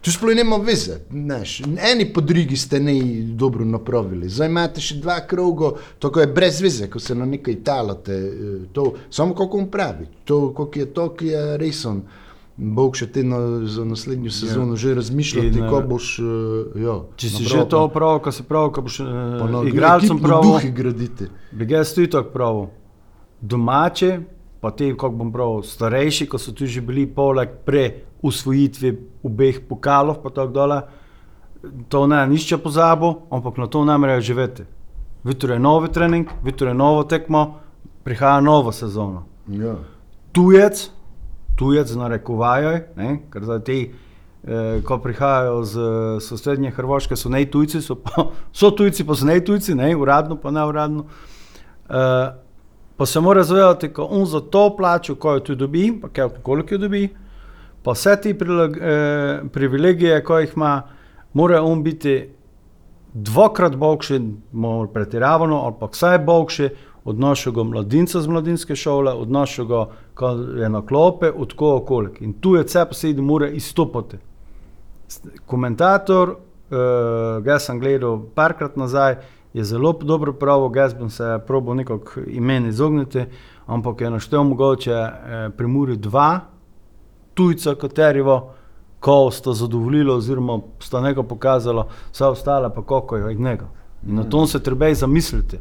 Tu 0.00 0.12
sploh 0.12 0.32
nema 0.32 0.56
veze, 0.64 0.96
znaš, 1.12 1.58
eni 1.90 2.06
po 2.12 2.24
drugi 2.24 2.56
ste 2.56 2.80
ne 2.80 2.94
dobro 3.36 3.68
napravili. 3.68 4.32
Zdaj 4.32 4.48
imate 4.48 4.80
še 4.80 4.96
dva 5.04 5.18
kroga, 5.28 5.74
to 6.00 6.08
je 6.20 6.26
brez 6.26 6.62
veze, 6.64 6.88
ko 6.88 7.00
se 7.00 7.14
na 7.14 7.28
nekaj 7.28 7.60
talate, 7.64 8.16
eh, 8.16 8.58
to, 8.72 8.94
samo 9.10 9.36
kako 9.36 9.60
on 9.66 9.70
pravi, 9.70 10.08
to, 10.24 10.54
kako 10.56 10.78
je 10.78 10.92
to, 10.94 11.08
ki 11.20 11.34
je 11.34 11.46
resen. 11.60 12.00
Bog 12.56 12.94
še 12.94 13.08
te 13.10 13.24
na, 13.26 13.38
za 13.66 13.82
naslednjo 13.84 14.30
sezono 14.30 14.76
ja. 14.76 14.82
že 14.84 14.94
razmišljati, 14.94 15.62
ko 15.70 15.78
eh, 15.80 15.86
boš. 15.90 16.10
Uh, 16.22 16.76
ja, 16.78 17.00
Če 17.18 17.28
si 17.28 17.42
napravil. 17.42 17.64
že 17.64 17.70
to 17.72 17.80
prav, 17.90 18.18
ko 18.22 18.32
se 18.32 18.44
prav, 18.46 18.68
ko 18.70 18.84
boš 18.86 19.00
uh, 19.02 19.08
igralcem 19.66 20.14
ekipni 20.14 20.28
prav, 20.28 20.46
duh 20.46 20.68
graditi. 20.76 21.28
bi 21.50 21.66
ga 21.66 21.82
tudi 21.84 22.10
tako 22.14 22.30
prav. 22.30 22.60
Domače, 23.40 24.10
pa 24.62 24.70
te, 24.70 24.92
kako 24.94 25.18
bom 25.18 25.32
prav, 25.34 25.64
starejši, 25.66 26.28
ko 26.30 26.38
so 26.38 26.54
tu 26.54 26.70
že 26.70 26.80
bili 26.80 27.08
poleg 27.10 27.58
pre 27.66 28.06
usvojitve 28.22 28.94
obeh 29.26 29.58
pokalov, 29.68 30.22
pa 30.22 30.30
tako 30.30 30.52
dole, 30.54 30.78
to 31.88 32.06
ne 32.06 32.22
nišče 32.30 32.62
pozabo, 32.62 33.26
ampak 33.34 33.58
na 33.58 33.66
to 33.66 33.84
ne 33.84 33.98
morejo 33.98 34.20
živeti. 34.20 34.62
Vitro 35.24 35.52
je 35.52 35.58
novi 35.58 35.88
trening, 35.92 36.30
vitro 36.44 36.68
je 36.68 36.74
novo 36.74 37.02
tekmo, 37.04 37.58
prihaja 38.04 38.40
nova 38.40 38.72
sezona. 38.72 39.24
Ja. 39.48 39.74
Tujec, 40.32 40.90
tujec 41.56 41.90
narekovajo, 41.94 42.78
ne, 42.96 43.18
ker 43.30 43.44
zdaj 43.44 43.60
ti, 43.64 43.78
eh, 44.44 44.80
ko 44.84 44.98
prihajajo 44.98 45.64
z 45.64 45.88
sosednje 46.20 46.70
Hrvaške, 46.70 47.16
so 47.16 47.28
ne 47.28 47.44
tujci, 47.44 47.82
so, 47.82 47.94
pa, 47.94 48.30
so 48.52 48.70
tujci, 48.70 49.06
pa 49.06 49.14
so 49.14 49.26
ne 49.26 49.40
tujci, 49.40 49.74
ne, 49.74 49.94
uradno 49.96 50.36
pa 50.36 50.50
ne 50.50 50.66
uradno. 50.66 51.06
Eh, 51.90 52.32
pa 52.96 53.06
se 53.06 53.20
mora 53.20 53.42
zavedati, 53.42 53.92
ko 53.92 54.08
on 54.10 54.26
za 54.26 54.40
to 54.40 54.76
plačo, 54.76 55.14
ko 55.14 55.38
jo 55.38 55.40
tu 55.40 55.54
dobi, 55.54 55.92
pa 56.02 56.08
kaj, 56.08 56.28
koliko 56.42 56.74
jo 56.74 56.78
dobi, 56.78 57.08
pa 57.82 57.92
vse 57.92 58.16
te 58.22 58.34
prilag, 58.38 58.78
eh, 58.80 59.42
privilegije, 59.52 60.24
ko 60.24 60.38
jih 60.38 60.56
ima, 60.56 60.82
mora 61.32 61.62
on 61.62 61.82
biti 61.82 62.30
dvakrat 63.14 63.76
boljši, 63.76 64.20
malo 64.52 64.86
pretiravano, 64.86 65.76
pa 65.80 65.86
vsaj 65.86 66.18
boljši 66.18 66.68
od 67.04 67.18
našega 67.18 67.62
mladinca 67.62 68.20
z 68.20 68.28
mladinske 68.28 68.76
šole, 68.76 69.12
od 69.12 69.30
našega, 69.30 69.86
je 70.56 70.68
na 70.68 70.86
klope, 70.86 71.30
od 71.36 71.52
koga 71.54 71.86
kolik. 71.86 72.20
In 72.22 72.32
tu 72.32 72.54
je 72.54 72.64
vse 72.64 72.84
posebej, 72.88 73.22
mora 73.22 73.48
izstopati. 73.48 74.16
S- 75.08 75.20
Komentator, 75.46 76.28
uh, 76.30 77.46
jaz 77.46 77.62
sem 77.62 77.80
gledal 77.80 78.20
parkrat 78.34 78.76
nazaj, 78.76 79.16
je 79.54 79.64
zelo 79.64 79.92
dobro 79.92 80.32
pravo, 80.32 80.72
jaz 80.76 80.94
bom 80.94 81.10
se 81.10 81.38
probo 81.46 81.74
nekako 81.74 82.20
imen 82.26 82.66
izogniti, 82.66 83.24
ampak 83.66 84.00
je 84.00 84.10
naštel 84.10 84.42
mogoče 84.44 84.90
eh, 84.92 85.50
pri 85.56 85.66
Muri 85.66 85.96
dva 85.96 86.40
tujca, 87.34 87.74
katerivo, 87.74 88.52
ko 89.00 89.30
sta 89.30 89.52
zadovoljila 89.52 90.14
oziroma 90.14 90.58
sta 90.78 91.00
nekaj 91.00 91.22
pokazala, 91.22 91.86
vse 92.12 92.24
ostale 92.24 92.74
pa 92.74 92.82
kako 92.82 93.16
je 93.16 93.24
od 93.24 93.40
njega. 93.40 93.66
In 94.08 94.14
na 94.14 94.24
to 94.24 94.46
se 94.46 94.62
treba 94.62 94.94
zamisliti. 94.94 95.58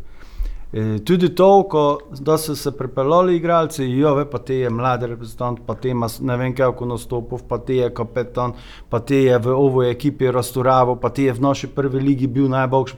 E, 0.73 0.99
tudi 1.05 1.36
to, 1.36 1.63
ko 1.69 1.99
da 2.19 2.38
so 2.38 2.55
se 2.55 2.71
pripeljali 2.77 3.36
igralci, 3.36 3.86
jo, 3.86 4.15
ve, 4.15 4.25
pa 4.29 4.39
te 4.39 4.55
je 4.55 4.69
mladi 4.69 5.07
reprezentant, 5.07 5.59
pa 5.65 5.75
te 5.75 5.89
ima 5.89 6.07
ne 6.21 6.38
vem 6.38 6.55
kako 6.55 6.86
nastopov, 6.86 7.43
pa 7.47 7.57
te 7.57 7.75
je 7.75 7.91
kapetan, 7.93 8.55
pa 8.89 8.99
te 8.99 9.19
je 9.23 9.38
v 9.38 9.53
ovoj 9.53 9.91
ekipi 9.91 10.31
restauraval, 10.31 10.95
pa 10.99 11.09
te 11.09 11.27
je 11.27 11.33
v 11.33 11.41
naši 11.41 11.67
prvi 11.67 11.99
ligi 11.99 12.27
bil 12.27 12.49
najboljši. 12.49 12.97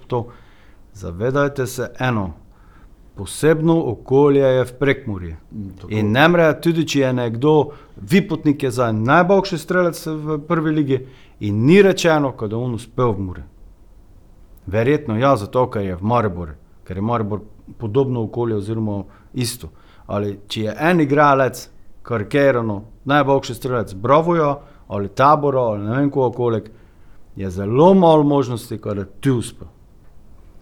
Zavedajte 0.94 1.68
se 1.68 1.90
eno, 2.00 2.30
posebno 3.16 3.76
okolje 3.92 4.40
je 4.40 4.64
v 4.64 4.74
prekmurju. 4.80 5.36
tako. 5.76 5.92
In 5.92 6.12
ne 6.12 6.28
more, 6.28 6.62
tudi 6.62 6.88
če 6.88 7.00
je 7.00 7.14
nekdo, 7.14 7.72
Vipotnik 7.96 8.64
je 8.64 8.72
za 8.72 8.92
najboljši 8.92 9.58
strelec 9.58 10.06
v 10.06 10.40
prvi 10.48 10.72
ligi 10.72 11.02
in 11.40 11.66
ni 11.66 11.82
rečeno, 11.82 12.32
da 12.48 12.58
on 12.58 12.74
uspel 12.74 13.12
v 13.12 13.20
Muri. 13.20 13.44
Verjetno 14.66 15.18
ja, 15.18 15.36
zato 15.36 15.68
ker 15.70 15.84
je 15.84 15.96
v 15.96 16.04
Mariboru, 16.04 16.56
ker 16.88 16.98
je 16.98 17.02
Maribor 17.02 17.42
podobno 17.78 18.24
okolje 18.24 18.56
oziroma 18.56 19.04
isto. 19.34 19.70
Ali 20.06 20.40
če 20.48 20.62
je 20.62 20.76
en 20.80 21.02
igralec, 21.02 21.70
karikirano, 22.04 22.84
najboljši 23.06 23.54
strelec 23.54 23.94
Bravoja 23.94 24.60
ali 24.88 25.10
Tabora 25.10 25.62
ali 25.62 25.84
ne 25.84 25.96
vem 25.98 26.10
koga 26.10 26.36
kolik, 26.36 26.70
je 27.36 27.50
zelo 27.50 27.94
malo 27.94 28.24
možnosti, 28.24 28.78
da 28.78 29.06
ti 29.06 29.32
uspe. 29.32 29.66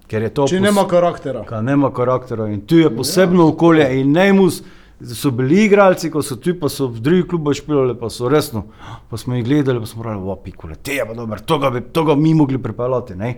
Ker 0.08 0.22
je 0.22 0.30
to 0.34 0.48
Če 0.48 0.60
nema 0.60 0.86
karaktera. 0.88 1.44
Ka 1.48 1.62
nema 1.62 1.92
karaktera 1.94 2.48
in 2.52 2.62
tu 2.68 2.78
je 2.78 2.89
posebno 2.96 3.48
okolje 3.48 3.88
in 4.00 4.12
najmus. 4.12 4.63
So 5.04 5.32
bili 5.36 5.66
igralci, 5.66 6.08
ko 6.12 6.22
so 6.24 6.38
tu, 6.39 6.54
pa 6.60 6.70
so 6.72 6.86
v 6.88 7.02
drugih 7.04 7.26
klubih 7.28 7.58
špilali, 7.58 7.96
pa 8.00 8.08
so 8.13 8.30
resno. 8.32 8.62
Pa 9.10 9.18
smo 9.20 9.36
jih 9.36 9.44
gledali, 9.44 9.82
pa 9.84 9.89
smo 9.89 10.04
rekli, 10.04 10.30
opi, 10.32 10.54
te 10.84 10.96
je 10.96 11.06
pa 11.08 11.13
dobro, 11.13 11.39
to 11.46 11.58
ga 11.60 11.70
bi 11.70 11.82
to 11.82 12.04
ga 12.08 12.16
mi 12.16 12.34
mogli 12.34 12.62
pripeljati, 12.62 13.16
ne? 13.16 13.34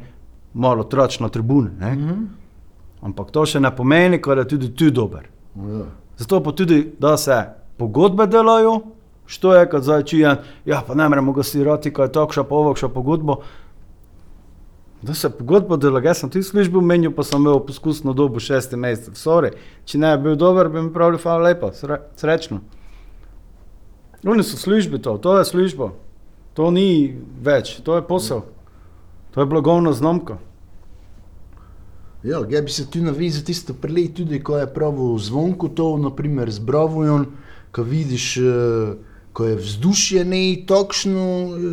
Malo 0.54 0.84
trač 0.84 1.20
na 1.20 1.30
tribune, 1.30 1.72
ne? 1.80 1.96
Mhm. 1.96 2.26
Ampak 3.06 3.30
to 3.32 3.46
še 3.46 3.62
ne 3.62 3.70
pomeni, 3.76 4.18
da 4.18 4.42
je 4.42 4.48
tudi 4.56 4.72
tu 4.74 4.90
dober. 4.90 5.30
Ja. 5.56 5.86
Zato 6.18 6.42
pa 6.44 6.52
tudi, 6.52 6.80
da 7.00 7.18
se 7.18 7.38
pogodbe 7.78 8.26
delajo, 8.28 8.80
što 9.26 9.54
je, 9.56 9.70
kad 9.70 9.84
zdaj 9.84 10.04
čujem, 10.04 10.38
ja, 10.66 10.82
pa 10.88 10.96
ne 10.96 11.10
moremo 11.10 11.34
ga 11.34 11.44
sirati, 11.44 11.94
ko 11.94 12.04
je 12.04 12.12
takša 12.12 12.44
povokša 12.44 12.90
pogodbo. 12.90 13.42
Da 15.02 15.14
se 15.14 15.30
pogodba 15.30 15.78
dela, 15.78 16.02
jaz 16.02 16.24
sem 16.24 16.30
ti 16.30 16.42
službo 16.44 16.82
menil, 16.82 17.12
pa 17.14 17.24
sem 17.24 17.42
imel 17.42 17.60
poskusno 17.66 18.14
dobo 18.14 18.40
šesti 18.42 18.78
mesec. 18.78 19.20
Sorry, 19.20 19.52
če 19.86 20.02
ne 20.02 20.16
bi 20.18 20.30
bil 20.30 20.40
dober, 20.40 20.70
bi 20.70 20.82
mi 20.82 20.94
pravili, 20.94 21.22
hvala 21.22 21.52
lepa, 21.52 21.70
sre, 21.78 22.00
srečno. 22.18 22.62
Oni 24.26 24.44
so 24.44 24.58
službi 24.58 25.02
to, 25.02 25.18
to 25.22 25.38
je 25.38 25.46
služba. 25.46 25.92
To 26.58 26.72
ni 26.72 27.14
več, 27.44 27.76
to 27.86 28.00
je 28.00 28.08
posel. 28.08 28.42
To 29.36 29.44
je 29.44 29.46
blagovna 29.46 29.94
znamka. 29.94 30.40
Ja, 32.26 32.40
ga 32.42 32.62
bi 32.62 32.72
se 32.74 32.88
tu 32.90 33.04
navezal 33.06 33.44
tisto 33.46 33.74
prelej 33.78 34.08
tudi, 34.18 34.40
ko 34.42 34.58
je 34.58 34.66
pravo 34.74 35.12
zvonko 35.22 35.68
to, 35.78 35.92
naprimer 36.02 36.50
z 36.52 36.60
Bravojon, 36.60 37.28
ko 37.72 37.84
vidiš, 37.86 38.38
eh, 38.38 38.96
ko 39.34 39.46
je 39.46 39.56
vzdušje 39.56 40.24
ne 40.26 40.40
takšno, 40.66 41.26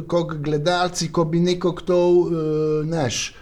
kot 0.07 0.35
gledalci, 0.45 1.09
ko 1.09 1.25
bi 1.25 1.41
neko 1.41 1.73
to, 1.87 2.01
uh, 2.11 2.31
znaš. 2.85 3.35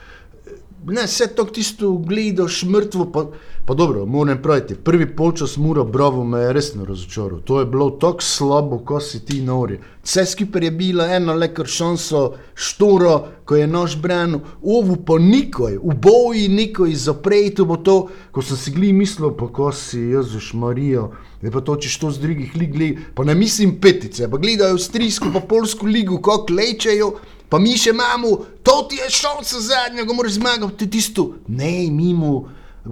Ne, 0.86 1.02
vse 1.04 1.26
to 1.36 1.44
tisto 1.44 1.92
gledaš 1.92 2.62
mrtvo, 2.62 3.04
pa, 3.12 3.26
pa 3.64 3.74
dobro, 3.74 4.06
moram 4.06 4.38
praviti, 4.42 4.74
prvi 4.74 5.16
polčas 5.16 5.56
mura 5.56 5.84
bravo 5.84 6.24
me 6.24 6.38
je 6.40 6.52
resno 6.52 6.84
razočaral. 6.84 7.40
To 7.40 7.60
je 7.60 7.66
bilo 7.66 7.90
tako 7.90 8.22
slabo, 8.22 8.78
ko 8.78 9.00
si 9.00 9.24
ti 9.24 9.42
nori. 9.42 9.78
Vse 10.02 10.24
skupaj 10.26 10.64
je 10.64 10.70
bilo 10.70 11.04
eno 11.04 11.34
lekar 11.34 11.66
šanso, 11.66 12.32
štoro, 12.54 13.26
ko 13.44 13.56
je 13.56 13.66
nož 13.66 13.96
branil, 14.00 14.40
ovu 14.62 14.96
pa 15.04 15.18
nikoj, 15.18 15.76
v 15.82 15.94
boji 15.94 16.48
nikoj 16.48 16.94
zaprej, 16.94 17.50
to 17.54 17.66
bo 17.68 17.76
to, 17.76 17.96
ko 18.32 18.42
sem 18.42 18.56
si 18.56 18.72
gli 18.72 18.92
mislil, 18.92 19.34
pa 19.36 19.50
ko 19.52 19.72
si 19.72 20.00
Jezus 20.14 20.52
Marijo, 20.54 21.10
da 21.42 21.50
pa 21.50 21.60
to 21.60 21.76
češ 21.76 21.98
to 21.98 22.10
z 22.10 22.24
drugih 22.24 22.56
lig, 22.56 22.72
gli, 22.72 22.88
pa 23.14 23.24
ne 23.24 23.34
mislim 23.34 23.76
petice, 23.80 24.30
pa 24.30 24.40
gledajo 24.40 24.78
avstrijsko 24.78 25.28
pa 25.34 25.44
polsko 25.44 25.86
ligo, 25.86 26.22
kako 26.24 26.56
lečejo. 26.56 27.12
Pa 27.50 27.58
mi 27.58 27.74
še 27.74 27.90
imamo, 27.90 28.30
to 28.62 28.84
ti 28.90 29.00
je 29.00 29.10
šansa 29.10 29.58
zadnjega, 29.60 30.14
moraš 30.14 30.38
zmagati, 30.38 30.76
ti 30.78 30.90
tisto. 30.90 31.32
Ne, 31.48 31.90
mimo, 31.90 32.44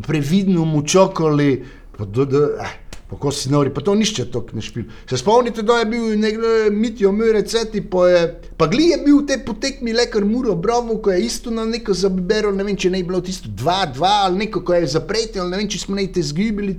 previdno 0.07 0.65
mu 0.67 0.83
čakali, 0.83 1.63
pa, 1.95 2.05
do, 2.05 2.25
do, 2.27 2.41
eh, 2.59 2.73
pa 3.07 3.17
ko 3.17 3.31
si 3.31 3.53
nori, 3.55 3.71
pa 3.71 3.85
to 3.87 3.95
nišče 3.95 4.27
tok 4.35 4.51
ne 4.59 4.65
špil. 4.65 4.91
Se 5.07 5.21
spomnite, 5.23 5.63
da 5.63 5.79
je 5.79 5.87
bil 5.93 6.19
nekdo 6.19 6.51
mitijo 6.75 7.15
moj 7.15 7.33
receti, 7.39 7.85
pa, 7.87 8.09
je, 8.11 8.27
pa 8.59 8.67
gli 8.67 8.91
je 8.91 8.99
bil 9.07 9.23
te 9.31 9.39
potekmi 9.47 9.95
lekar 9.95 10.27
Muro 10.27 10.59
Bravo, 10.59 10.99
ko 10.99 11.15
je 11.15 11.23
isto 11.23 11.55
na 11.55 11.65
neko 11.65 11.95
zabibero, 11.95 12.51
ne 12.51 12.67
vem, 12.67 12.77
če 12.77 12.91
ne 12.91 13.05
je 13.05 13.09
bilo 13.15 13.23
tisto 13.23 13.49
2-2 13.49 14.13
ali 14.27 14.45
neko, 14.45 14.67
ko 14.67 14.75
je 14.75 14.91
zapretel, 14.99 15.47
ne 15.47 15.63
vem, 15.63 15.71
če 15.71 15.87
smo 15.87 15.95
ne 15.95 16.11
te 16.11 16.23
zgibili. 16.23 16.75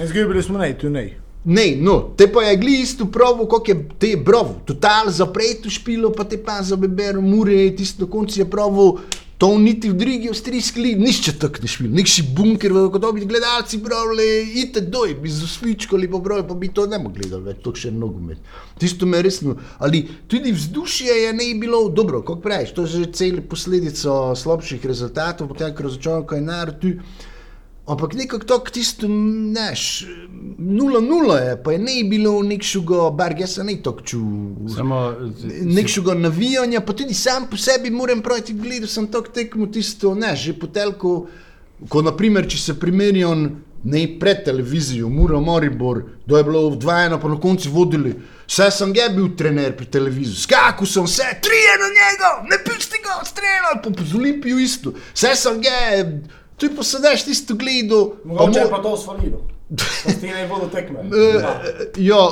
Ne 0.00 0.08
zgubili 0.08 0.42
smo 0.42 0.64
ne, 0.64 0.72
tu 0.80 0.88
ne. 0.88 1.10
Ne, 1.48 1.78
no, 1.80 2.12
te 2.16 2.26
pa 2.28 2.42
je 2.44 2.56
gli 2.60 2.80
isto 2.82 3.06
provo, 3.08 3.46
kot 3.48 3.68
je 3.68 3.76
te 3.98 4.10
bravo, 4.20 4.58
total 4.68 5.08
zapreto 5.08 5.70
špilo, 5.72 6.10
pa 6.12 6.26
te 6.28 6.36
pa 6.36 6.58
za 6.62 6.76
bebero, 6.76 7.22
mure, 7.24 7.70
tisto 7.76 8.04
na 8.04 8.10
koncu 8.10 8.40
je 8.40 8.44
provo, 8.50 8.98
to 9.38 9.48
niti 9.58 9.88
v 9.88 9.94
drugi 9.96 10.28
avstrijski 10.28 10.82
ligi, 10.82 11.00
nišče 11.00 11.32
tako 11.40 11.62
ne 11.62 11.70
špil, 11.72 11.88
nek 11.94 12.10
si 12.10 12.24
bunker, 12.36 12.74
kot 12.92 13.06
bi 13.14 13.24
gledalci 13.24 13.78
bravili, 13.80 14.26
ite 14.60 14.82
doj, 14.92 15.14
bi 15.22 15.32
z 15.32 15.48
svičkali 15.48 16.10
po 16.10 16.20
broju, 16.20 16.44
pa 16.48 16.54
bi 16.58 16.68
to 16.68 16.84
ne 16.86 16.98
mogli 16.98 17.24
gledati, 17.24 17.46
več 17.46 17.64
to 17.64 17.72
še 17.72 17.94
nogomet. 17.96 18.44
Tisto 18.82 19.08
me 19.08 19.22
resno, 19.24 19.56
ali 19.78 20.02
tudi 20.28 20.52
vzdušje 20.52 21.16
je 21.22 21.32
ne 21.32 21.48
bilo 21.56 21.86
dobro, 21.88 22.20
kako 22.20 22.42
praviš, 22.44 22.76
to 22.76 22.84
je 22.84 22.92
že 22.92 23.12
cel 23.22 23.40
posledico 23.40 24.34
slabših 24.36 24.84
rezultatov, 24.84 25.48
potem, 25.48 25.72
ko 25.72 26.34
je 26.34 26.44
narod 26.44 26.76
tu. 26.82 26.92
Ampak 27.88 28.14
nekako 28.14 28.44
to, 28.44 28.58
tisto, 28.72 29.08
neš, 29.08 30.04
nula 30.58 31.00
nula 31.00 31.38
je, 31.40 31.52
pa 31.62 31.72
je 31.72 31.78
ne 31.78 32.02
bilo 32.04 32.34
nekšugo, 32.44 33.06
bar 33.16 33.32
jaz 33.38 33.54
sem 33.56 33.66
ne 33.66 33.78
tako 33.82 34.04
čutil. 34.04 34.74
Samo, 34.74 34.98
Nekšugo 35.64 36.14
navijanja, 36.14 36.82
pa 36.84 36.92
tudi 36.92 37.14
sam 37.16 37.46
po 37.48 37.56
sebi 37.56 37.90
moram 37.90 38.20
praviti, 38.22 38.52
gledal 38.52 38.90
sem 38.92 39.06
to 39.08 39.22
tekmo 39.22 39.70
tisto, 39.72 40.12
ne, 40.14 40.34
že 40.36 40.52
po 40.52 40.68
telku, 40.68 41.14
ko 41.88 42.02
naprimer, 42.04 42.44
če 42.50 42.58
se 42.60 42.76
primerjam, 42.80 43.46
ne 43.88 44.02
pred 44.20 44.42
televizijo, 44.44 45.08
Muro 45.08 45.40
Moribor, 45.40 46.02
da 46.26 46.38
je 46.38 46.44
bilo 46.44 46.68
vdvajeno, 46.74 47.20
pa 47.20 47.28
na 47.28 47.38
koncu 47.40 47.70
vodili. 47.72 48.12
Vse 48.48 48.70
sem 48.74 48.92
ga 48.92 49.06
bil 49.14 49.30
trener 49.36 49.72
pri 49.76 49.86
televiziji, 49.86 50.42
skakal 50.42 50.88
sem 50.88 51.06
vse, 51.08 51.28
trije 51.44 51.78
na 51.80 51.88
njega, 51.94 52.30
ne 52.50 52.58
pusti 52.64 53.00
ga, 53.04 53.20
streljal, 53.24 53.80
pa 53.84 54.04
z 54.04 54.16
Olimpijo 54.16 54.58
isto. 54.58 54.92
Vse 55.14 55.32
sem 55.36 55.62
ga, 55.62 55.78
ty 56.58 56.70
po 56.74 56.86
së 56.86 57.02
dash 57.04 57.26
ti 57.26 57.36
të 57.48 57.58
glidu. 57.60 58.00
Më 58.28 58.38
ka 58.38 58.48
qenë 58.56 58.72
pa 58.72 58.82
to 58.84 58.94
së. 59.00 59.42
Po, 59.68 59.84
po 60.04 60.14
ti 60.20 60.30
i 60.32 60.46
vodhë 60.48 60.70
tekme. 60.72 61.04
Po. 61.44 61.52
Jo, 62.00 62.22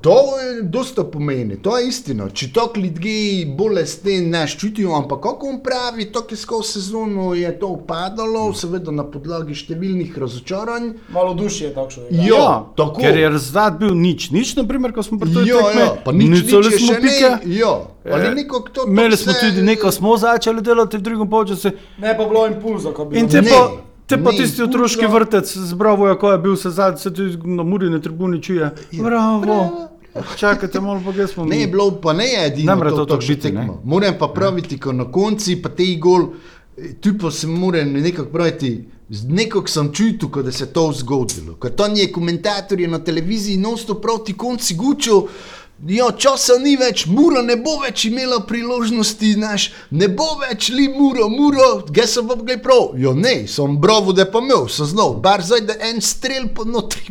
to 0.00 0.40
je 0.40 0.62
dosta 0.62 1.04
pomeni, 1.04 1.56
to 1.56 1.78
je 1.78 1.88
istina. 1.88 2.28
Če 2.30 2.52
to 2.52 2.72
ljudje 2.76 3.46
bolesti 3.46 4.20
ne 4.20 4.46
čutijo, 4.48 4.94
ampak 4.94 5.20
kako 5.20 5.46
on 5.46 5.62
pravi, 5.62 6.12
to 6.12 6.26
je 6.30 6.36
skozi 6.36 6.72
sezono 6.72 7.34
je 7.34 7.58
to 7.58 7.66
upadalo, 7.68 8.52
seveda 8.54 8.90
na 8.90 9.04
podlagi 9.04 9.54
številnih 9.54 10.18
razočaranj. 10.18 10.92
Malo 11.08 11.34
duši 11.34 11.64
je 11.64 11.74
takšno. 11.74 12.02
Ja, 12.10 12.64
tako. 12.76 13.00
Ker 13.00 13.18
je 13.18 13.28
rezultat 13.28 13.78
bil 13.78 13.94
nič, 13.94 14.30
nič, 14.30 14.56
naprimer, 14.56 14.92
ko 14.92 15.02
smo 15.02 15.18
pri 15.18 15.34
tej 15.34 15.46
Ja, 15.46 15.56
tekmi, 15.58 15.80
ja, 15.80 15.94
pa 16.04 16.12
nič, 16.12 16.28
nič 16.30 16.52
je 16.52 16.78
smo 16.78 16.94
pike. 16.96 17.30
Ja, 17.52 17.74
ali 18.04 18.26
Eh, 18.26 18.34
neko 18.34 18.60
to 18.72 18.86
Imeli 18.88 19.16
smo 19.16 19.32
vse- 19.32 19.40
tudi 19.40 19.62
neko, 19.62 19.90
smo 19.90 20.16
začeli 20.16 20.62
delati 20.62 20.96
v 20.96 21.02
drugem 21.02 21.30
polčasu. 21.30 21.70
Ne 21.98 22.16
pa 22.16 22.24
bilo 22.24 22.46
impulza, 22.46 22.92
ko 22.92 23.04
bi 23.04 23.18
bilo. 23.18 23.91
Te 24.06 24.18
pa, 24.22 24.30
tisti 24.30 24.62
otroški 24.62 25.06
vrtec 25.06 25.56
z 25.56 25.74
Bravo, 25.74 26.14
ko 26.20 26.32
je 26.32 26.38
bil 26.38 26.56
se 26.56 26.70
zadnji, 26.70 27.00
se 27.00 27.14
tudi 27.14 27.38
na 27.44 27.62
Muri 27.62 27.90
na 27.90 28.00
tribuni 28.00 28.42
čuje. 28.42 28.70
Bravo. 28.92 29.88
Čakajte, 30.36 30.80
malo 30.80 31.00
pa 31.04 31.12
gre 31.12 31.26
smo 31.26 31.44
Ne, 31.44 31.60
je 31.60 31.66
bilo 31.66 31.90
pa 32.00 32.12
ne 32.12 32.24
je 32.24 32.46
edino, 32.46 32.74
Ne 32.74 32.90
to 32.90 33.04
to, 33.04 33.16
biti, 33.16 33.36
tekmo. 33.40 33.80
Moram 33.84 34.14
pa 34.18 34.28
praviti, 34.28 34.78
ko 34.80 34.92
na 34.92 35.04
konci 35.04 35.56
pa 35.62 35.68
te 35.68 35.86
gol, 36.00 36.26
tu 37.00 37.14
pa 37.20 37.30
se 37.30 37.46
moram 37.46 37.92
nekako 37.92 38.28
praviti, 38.28 38.84
nekako 39.28 39.68
sem 39.68 39.92
čutil, 39.92 40.42
da 40.42 40.52
se 40.52 40.64
je 40.64 40.72
to 40.72 40.92
zgodilo. 40.92 41.56
Ker 41.56 41.72
to 41.72 41.86
je 41.86 42.12
komentatorje 42.12 42.88
na 42.88 42.98
televiziji, 42.98 43.56
nosto 43.56 43.94
proti 43.94 44.36
konci 44.36 44.74
gučo. 44.74 45.26
Jo, 45.82 46.12
časa 46.14 46.60
ni 46.62 46.76
več, 46.78 47.08
mura 47.10 47.40
ne 47.42 47.56
bo 47.58 47.72
več 47.82 48.04
imela 48.06 48.36
priložnosti, 48.46 49.32
naš, 49.42 49.64
ne 49.90 50.06
bo 50.06 50.28
več 50.38 50.68
li 50.70 50.84
muro, 50.86 51.26
muro, 51.26 51.64
ga 51.90 52.04
sem 52.06 52.28
pa 52.28 52.36
gledal 52.38 52.60
prav. 52.62 52.84
Jo, 53.02 53.16
ne, 53.18 53.48
sem 53.50 53.74
bravo, 53.82 54.14
da 54.14 54.28
pa 54.30 54.38
imel, 54.44 54.68
sem 54.70 54.86
znal, 54.92 55.16
bar 55.24 55.42
zdaj, 55.42 55.64
da 55.66 55.74
en 55.88 55.98
strel 55.98 56.46
po 56.54 56.62
notri. 56.62 57.10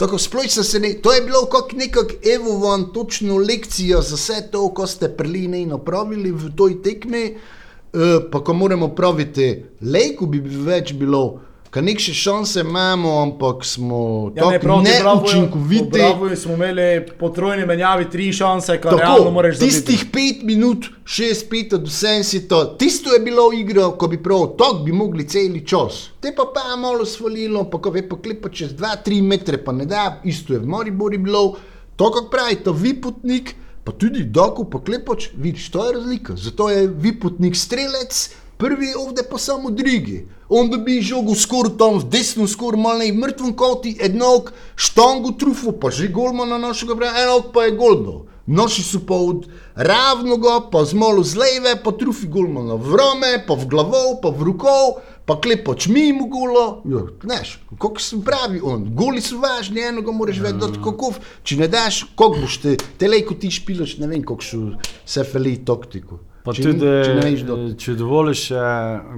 Tako 0.00 0.18
sploh 0.18 0.48
sem 0.50 0.66
se 0.66 0.80
ne, 0.82 0.96
to 0.98 1.14
je 1.14 1.22
bilo 1.22 1.44
kot 1.52 1.70
nekak, 1.78 2.16
evo 2.34 2.56
vam 2.64 2.88
točno 2.90 3.38
lekcijo 3.38 4.02
za 4.02 4.18
vse 4.18 4.40
to, 4.50 4.64
ko 4.74 4.90
ste 4.90 5.12
prline 5.14 5.62
napravili 5.70 6.34
v 6.34 6.50
toj 6.58 6.80
tekmi, 6.82 7.24
uh, 7.36 8.26
pa 8.26 8.42
ko 8.42 8.58
moramo 8.58 8.90
praviti, 8.98 9.52
lejko 9.86 10.26
bi 10.26 10.42
bi 10.42 10.64
več 10.66 10.96
bilo, 10.98 11.44
ker 11.70 11.84
nekše 11.84 12.14
šanse 12.14 12.60
imamo, 12.60 13.22
ampak 13.22 13.64
smo 13.64 14.32
Ja, 14.36 14.50
ne, 14.50 14.58
tako 14.58 14.66
prav, 14.66 14.82
neučinkoviti. 14.82 15.90
Pravi 15.90 16.36
smo 16.36 16.54
imeli 16.54 17.06
po 17.18 17.28
trojni 17.28 17.66
menjavi 17.66 18.10
tri 18.10 18.32
šanse, 18.32 18.80
kar 18.80 18.94
realno 18.94 19.16
Tako, 19.16 19.30
moraš 19.30 19.56
zabiti. 19.58 19.76
tistih 19.76 20.04
pet 20.12 20.42
minut, 20.42 20.86
šest, 21.04 21.50
pet 21.50 21.72
od 21.72 21.86
vsem 21.86 22.22
to, 22.48 22.64
tisto 22.64 23.14
je 23.14 23.20
bilo 23.20 23.52
igra, 23.52 23.88
ko 23.98 24.08
bi 24.08 24.22
prav, 24.22 24.46
tok 24.58 24.84
bi 24.84 24.92
mogli 24.92 25.28
celi 25.28 25.66
čas. 25.66 26.10
Te 26.20 26.34
pa 26.36 26.50
pa 26.54 26.70
je 26.70 26.76
malo 26.76 27.06
svalilo, 27.06 27.64
pa 27.70 27.78
ko 27.78 27.90
ve 27.90 28.08
pa 28.08 28.16
klepa 28.16 28.48
čez 28.48 28.74
2-3 28.74 29.22
metre, 29.22 29.64
pa 29.64 29.72
ne 29.72 29.86
da, 29.86 30.20
isto 30.24 30.52
je 30.52 30.58
v 30.58 30.66
Moribori 30.66 31.18
bilo, 31.18 31.54
to 31.96 32.10
kako 32.10 32.30
pravi, 32.30 32.56
to 32.64 32.72
viputnik, 32.72 33.54
pa 33.84 33.92
tudi 33.92 34.24
doku 34.24 34.64
pa 34.70 34.82
klepoč, 34.84 35.30
vidiš, 35.36 35.70
to 35.70 35.86
je 35.86 35.92
razlika. 35.92 36.36
Zato 36.36 36.70
je 36.70 36.86
viputnik 36.86 37.56
strelec, 37.56 38.30
prvi 38.60 38.94
ovde 39.06 39.22
pa 39.30 39.38
samo 39.38 39.70
drugi. 39.70 40.28
On 40.48 40.70
dobi 40.70 41.00
žogo 41.00 41.34
skor 41.34 41.70
tam 41.78 41.98
v 41.98 42.08
desno, 42.10 42.46
skor 42.46 42.76
malo 42.76 43.06
v 43.06 43.16
mrtvem 43.16 43.54
koti, 43.56 43.96
enog 44.02 44.52
štango 44.76 45.32
trufu, 45.38 45.72
pa 45.72 45.90
že 45.90 46.08
golma 46.08 46.44
na 46.44 46.58
našega 46.58 46.94
brata, 46.94 47.22
enog 47.22 47.52
pa 47.54 47.64
je 47.64 47.76
goldo. 47.78 48.26
Noši 48.46 48.82
so 48.82 48.98
pa 49.06 49.14
od 49.14 49.46
ravnoga, 49.74 50.58
pa 50.72 50.84
z 50.84 50.98
malo 50.98 51.22
z 51.22 51.38
leve, 51.38 51.76
pa 51.84 51.92
trufi 51.92 52.26
golmana 52.26 52.74
v 52.74 52.98
rome, 52.98 53.32
pa 53.46 53.54
v 53.54 53.68
glavo, 53.70 54.18
pa 54.22 54.32
v 54.34 54.48
rokov, 54.48 54.98
pa 55.22 55.38
klepoč 55.38 55.86
mimo 55.86 56.26
golo. 56.26 56.82
Ja, 56.84 57.04
znaš, 57.22 57.60
kako 57.78 58.00
se 58.02 58.18
pravi 58.24 58.60
on, 58.62 58.88
goli 58.94 59.22
so 59.22 59.38
važni, 59.38 59.86
enoga 59.86 60.12
moraš 60.12 60.42
vedeti, 60.42 60.82
kako, 60.82 61.12
če 61.46 61.60
ne 61.62 61.68
daš, 61.70 62.02
kako 62.18 62.42
boš 62.42 62.58
te, 62.64 62.74
telejko 62.98 63.38
ti 63.38 63.52
špilaš, 63.54 64.00
ne 64.02 64.10
vem, 64.10 64.26
kako 64.26 64.42
so 64.42 64.64
se 65.06 65.24
feli 65.24 65.60
taktiko. 65.64 66.18
Pa 66.44 66.52
Če 66.56 66.62
tudi, 66.62 66.80
če 67.04 67.14
ne 67.14 67.24
veš, 67.26 67.42
dot. 67.44 67.64
če 67.78 67.94
dovoliš, 67.94 68.50
eh, 68.50 68.60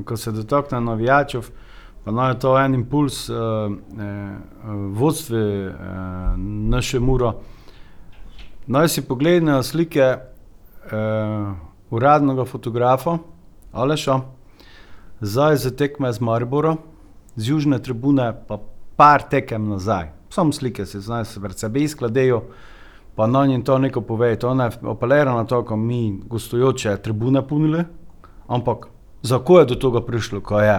ko 0.04 0.16
se 0.16 0.32
dotakne 0.32 0.80
navijačev, 0.80 1.50
pa 2.04 2.11
naj 2.11 2.32
je 2.32 2.38
to 2.38 2.54
en 2.58 2.74
impuls 2.74 3.28
eh, 3.30 3.35
eh, 3.35 4.37
vodstvu 4.98 5.38
eh, 5.38 5.74
naše 6.72 7.00
muro. 7.00 7.35
Naj 8.66 8.88
si 8.88 9.02
pogledajo 9.02 9.62
slike 9.62 10.00
eh, 10.02 10.18
uradnega 11.90 12.44
fotografa 12.44 13.18
Aleša, 13.72 14.20
zdaj 15.20 15.56
za 15.56 15.70
tekme 15.70 16.12
z 16.12 16.20
Mariboro, 16.20 16.76
z 17.37 17.48
južne 17.48 17.78
tribune, 17.78 18.32
pa 18.48 18.58
par 18.96 19.22
tekem 19.30 19.68
nazaj. 19.68 20.11
Samo 20.30 20.52
slike 20.52 20.87
se 20.87 21.00
znajo 21.00 21.24
se 21.24 21.40
pred 21.40 21.58
sebe 21.58 21.80
izkladejo, 21.80 22.42
pa 23.14 23.27
na 23.27 23.46
njim 23.46 23.62
to 23.64 23.79
neko 23.79 24.01
pove. 24.01 24.37
To 24.38 24.55
ne 24.55 24.70
apelira 24.90 25.35
na 25.35 25.44
to, 25.44 25.62
ko 25.64 25.77
mi 25.77 26.20
gostujoče 26.25 26.96
tribune 26.96 27.46
punili, 27.48 27.85
ampak 28.46 28.87
kako 29.29 29.59
je 29.59 29.66
do 29.66 29.75
tega 29.75 30.01
prišlo, 30.01 30.40
ko 30.40 30.61
je 30.61 30.79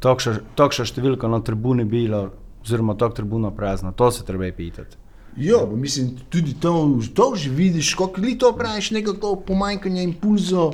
takšna 0.00 0.86
številka 0.86 1.28
na 1.28 1.42
tribuni 1.44 1.84
bila, 1.84 2.30
oziroma 2.64 2.94
tako 2.94 3.20
tribuna 3.20 3.50
prazna, 3.50 3.92
to 3.92 4.10
se 4.10 4.24
treba 4.24 4.48
pitati. 4.56 4.96
Ja, 5.36 5.66
mislim, 5.72 6.16
tudi 6.28 6.54
to, 6.60 6.98
to 7.14 7.32
že 7.36 7.50
vidiš, 7.50 7.94
kako 7.94 8.20
li 8.20 8.38
to 8.38 8.52
praviš, 8.52 8.90
nekako 8.90 9.36
pomanjkanje 9.36 10.02
impulzov. 10.02 10.72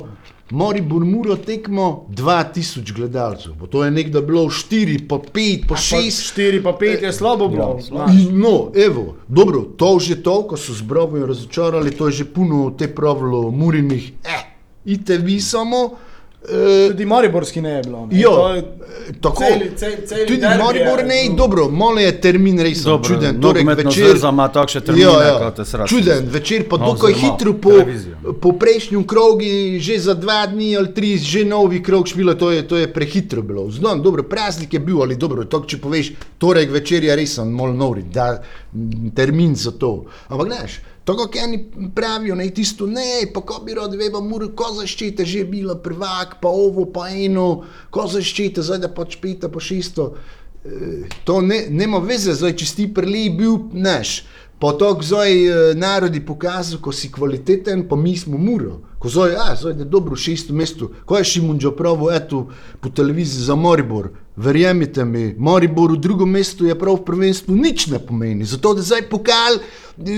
Mori 0.49 0.81
Burmuro 0.81 1.35
tekmo 1.35 2.05
2000 2.09 2.93
gledalcev, 2.95 3.53
bo 3.53 3.67
to 3.67 3.83
je 3.85 3.91
nekdo 3.91 4.21
bilo 4.21 4.45
4, 4.45 5.07
pa 5.07 5.15
5, 5.15 5.67
pa 5.67 5.75
6. 5.75 6.39
4 6.39 6.63
pa 6.63 6.71
5 6.81 7.03
je 7.03 7.13
slabo 7.13 7.47
bilo. 7.47 7.79
Ja. 7.91 8.05
No, 8.31 8.71
evo, 8.75 9.15
dobro, 9.27 9.61
to 9.61 9.99
že 9.99 10.23
to, 10.23 10.43
ko 10.47 10.57
so 10.57 10.73
z 10.73 10.81
Brobom 10.81 11.23
razočarali, 11.23 11.91
to 11.91 12.07
je 12.07 12.11
že 12.11 12.25
puno 12.25 12.71
te 12.77 12.87
pravilo 12.87 13.51
Murinih. 13.51 14.11
Eh, 14.23 14.43
ite 14.85 15.17
vi 15.17 15.41
samo. 15.41 16.06
Eh, 16.43 16.87
Tudi 16.87 17.05
Mariborski 17.05 17.61
ne 17.61 17.69
je 17.71 17.81
bilo. 17.83 18.05
Ne? 18.05 18.19
Jo, 18.19 18.29
To 18.31 18.49
je- 18.49 18.63
tako. 19.21 19.43
celi- 19.43 19.71
celi- 19.73 20.05
celi 20.05 20.25
Tudi 20.27 20.41
Maribor 20.41 20.99
je, 20.99 21.05
ne, 21.05 21.29
no. 21.29 21.35
dobro, 21.35 21.69
malo 21.69 21.99
je 21.99 22.21
termin 22.21 22.59
res 22.59 22.77
Dobro, 22.79 23.03
čuden. 23.05 23.41
torek 23.41 23.63
nogometna 23.63 23.83
večer- 23.85 24.17
ima 24.23 24.47
takšne 24.49 24.81
termine, 24.81 25.05
kot 25.39 25.55
te 25.55 25.65
srači. 25.65 25.89
Čuden 25.89 26.29
večer, 26.29 26.67
pa 26.69 26.77
No, 26.77 26.85
no, 26.85 26.87
je 26.87 26.93
oziroma 27.05 27.17
hitro 27.23 27.53
po, 27.55 27.69
televizijo. 27.71 28.15
po 28.33 28.51
prejšnjem 28.53 29.03
krogu, 29.05 29.43
že 29.79 29.99
za 29.99 30.13
dva 30.15 30.45
dni 30.45 30.77
ali 30.77 30.93
tri, 30.93 31.17
že 31.17 31.43
novi 31.45 31.81
krog 31.81 32.07
špila, 32.07 32.33
to 32.35 32.51
je, 32.51 32.63
to 32.63 32.77
je 32.77 32.87
prehitro 32.89 33.41
bilo. 33.41 33.69
Znam, 33.71 34.01
dobro, 34.01 34.23
praznik 34.23 34.73
je 34.73 34.79
bil, 34.81 35.01
ali 35.01 35.15
dobro, 35.17 35.43
to, 35.43 35.59
če 35.61 35.77
poveš, 35.79 36.11
torek 36.37 36.71
večer 36.71 37.03
je 37.03 37.15
res 37.15 37.37
malo 37.39 37.73
nori, 37.73 38.03
da 38.03 38.41
termin 39.13 39.55
za 39.55 39.71
to. 39.73 39.91
Ampak 40.27 40.47
znaš. 40.47 40.71
Tako 41.07 41.23
kot 41.23 41.35
eni 41.39 41.61
pravijo, 41.95 42.35
ne 42.35 42.49
tisto, 42.51 42.87
ne, 42.87 43.23
pa 43.33 43.39
ko 43.41 43.61
bi 43.63 43.77
rad 43.77 43.93
vedel, 43.95 44.19
mora 44.27 44.49
ko 44.51 44.73
zaščite, 44.75 45.23
že 45.25 45.45
je 45.45 45.45
bila 45.47 45.77
prvak, 45.79 46.41
pa 46.41 46.51
ovo, 46.51 46.83
pa 46.91 47.07
eno, 47.07 47.63
ko 47.95 48.09
zaščite, 48.11 48.65
zdaj 48.67 48.81
da 48.83 48.89
pač 48.91 49.15
peta, 49.21 49.47
pa 49.47 49.63
šesto. 49.63 50.09
Eh, 50.65 51.07
To 51.23 51.39
ne, 51.41 51.61
nema 51.69 52.01
veze, 52.03 52.35
zdaj, 52.35 52.57
če 52.59 52.67
si 52.67 52.89
prelej 52.91 53.29
bil 53.39 53.55
naš. 53.71 54.25
Pa 54.59 54.73
to, 54.75 54.89
zdaj 54.99 55.31
eh, 55.31 55.71
narodi 55.79 56.19
pokazal, 56.25 56.81
ko 56.83 56.91
si 56.91 57.07
kvaliteten, 57.13 57.87
pa 57.87 57.95
mi 57.95 58.17
smo 58.17 58.35
muro. 58.37 58.81
Ko 58.99 59.09
zdaj, 59.09 59.35
a, 59.35 59.55
zdaj 59.55 59.73
je 59.79 59.85
dobro 59.85 60.15
šesto 60.15 60.53
mesto. 60.53 60.91
Ko 61.05 61.17
je 61.17 61.23
Šimunđo 61.23 61.71
pravo, 61.71 62.11
eto, 62.11 62.47
po 62.79 62.89
televiziji 62.89 63.43
za 63.43 63.55
Moribor. 63.55 64.09
Verjemite 64.35 65.05
mi, 65.05 65.35
Moribor 65.37 65.91
v 65.91 65.97
drugem 65.97 66.29
mestu 66.29 66.65
je 66.65 66.75
prav 66.79 66.95
v 66.95 67.05
prvenstvu 67.05 67.55
nič 67.55 67.87
ne 67.87 67.99
pomeni. 67.99 68.45
Zato, 68.45 68.73
da 68.73 68.81
zdaj 68.81 69.07
pokal 69.09 69.57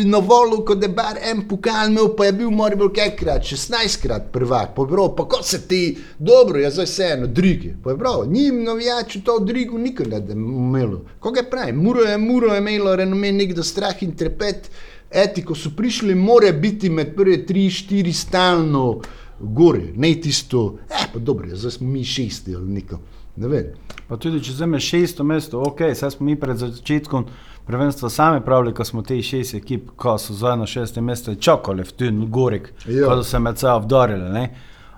na 0.05 0.17
volu, 0.17 0.61
ko 0.65 0.75
je 0.81 0.87
bar 0.87 1.19
en 1.23 1.45
pokal 1.47 1.87
imel, 1.91 2.09
pa 2.15 2.25
je 2.25 2.33
bil 2.33 2.51
Moribor 2.51 2.91
kajkrat, 2.95 3.43
16krat 3.43 4.31
prvak. 4.31 4.75
Pa 4.75 4.81
je 4.81 4.87
bilo, 4.91 5.07
pa 5.15 5.23
kot 5.27 5.45
se 5.45 5.61
ti, 5.67 5.97
dobro, 6.19 6.59
je 6.59 6.71
zdaj 6.71 6.85
vseeno, 6.85 7.27
drugi. 7.27 7.73
Pa 7.83 7.91
je 7.91 7.97
bilo, 7.97 8.25
njim 8.25 8.63
navijači 8.63 9.21
to 9.23 9.39
drugo 9.39 9.77
nikoli 9.77 10.09
ne 10.09 10.19
da 10.19 10.33
imelo. 10.33 11.01
Koga 11.19 11.43
pravi, 11.51 11.73
muro 11.73 12.01
je, 12.01 12.17
muro 12.17 12.53
je 12.53 12.59
imelo 12.59 12.95
renome 12.95 13.31
nekdo 13.31 13.63
strah 13.63 14.03
in 14.03 14.15
trepet. 14.15 14.71
Eti, 15.11 15.41
ko 15.41 15.55
so 15.55 15.69
prišli, 15.69 16.15
mora 16.15 16.51
biti 16.51 16.89
med 16.89 17.15
prve 17.15 17.45
tri, 17.45 17.69
štiri 17.69 18.13
stalno 18.13 18.99
gore, 19.39 19.93
ne 19.95 20.13
tisto, 20.15 20.75
eh, 20.89 21.07
pa 21.13 21.19
dobro, 21.19 21.47
je, 21.47 21.55
zdaj 21.55 21.71
smo 21.71 21.87
mi 21.87 22.03
šesti 22.03 22.55
ali 22.55 22.69
neko. 22.69 22.99
Ne 23.35 23.47
vem. 23.47 23.65
Pa 24.07 24.17
tudi 24.17 24.41
če 24.43 24.51
vzameš 24.51 24.83
šesto 24.85 25.23
mesto, 25.23 25.61
ok, 25.61 25.81
zdaj 25.93 26.11
smo 26.11 26.25
mi 26.25 26.35
pred 26.35 26.57
začetkom 26.57 27.25
prvenstva 27.65 28.09
sami 28.09 28.41
pravili, 28.41 28.73
ko 28.73 28.83
smo 28.83 29.01
te 29.01 29.21
šest 29.21 29.53
ekip, 29.55 29.91
ko 29.95 30.17
so 30.17 30.33
zdaj 30.33 30.57
na 30.57 30.65
šestem 30.65 31.05
mestu 31.05 31.35
čakali 31.35 31.83
v 31.83 31.91
ten 31.93 32.23
gorek, 32.29 32.73
Ja. 32.87 33.05
ko 33.05 33.15
so 33.15 33.23
se 33.23 33.39
med 33.39 33.57
sabo 33.57 33.85
vdarili. 33.85 34.29
Ne? 34.29 34.49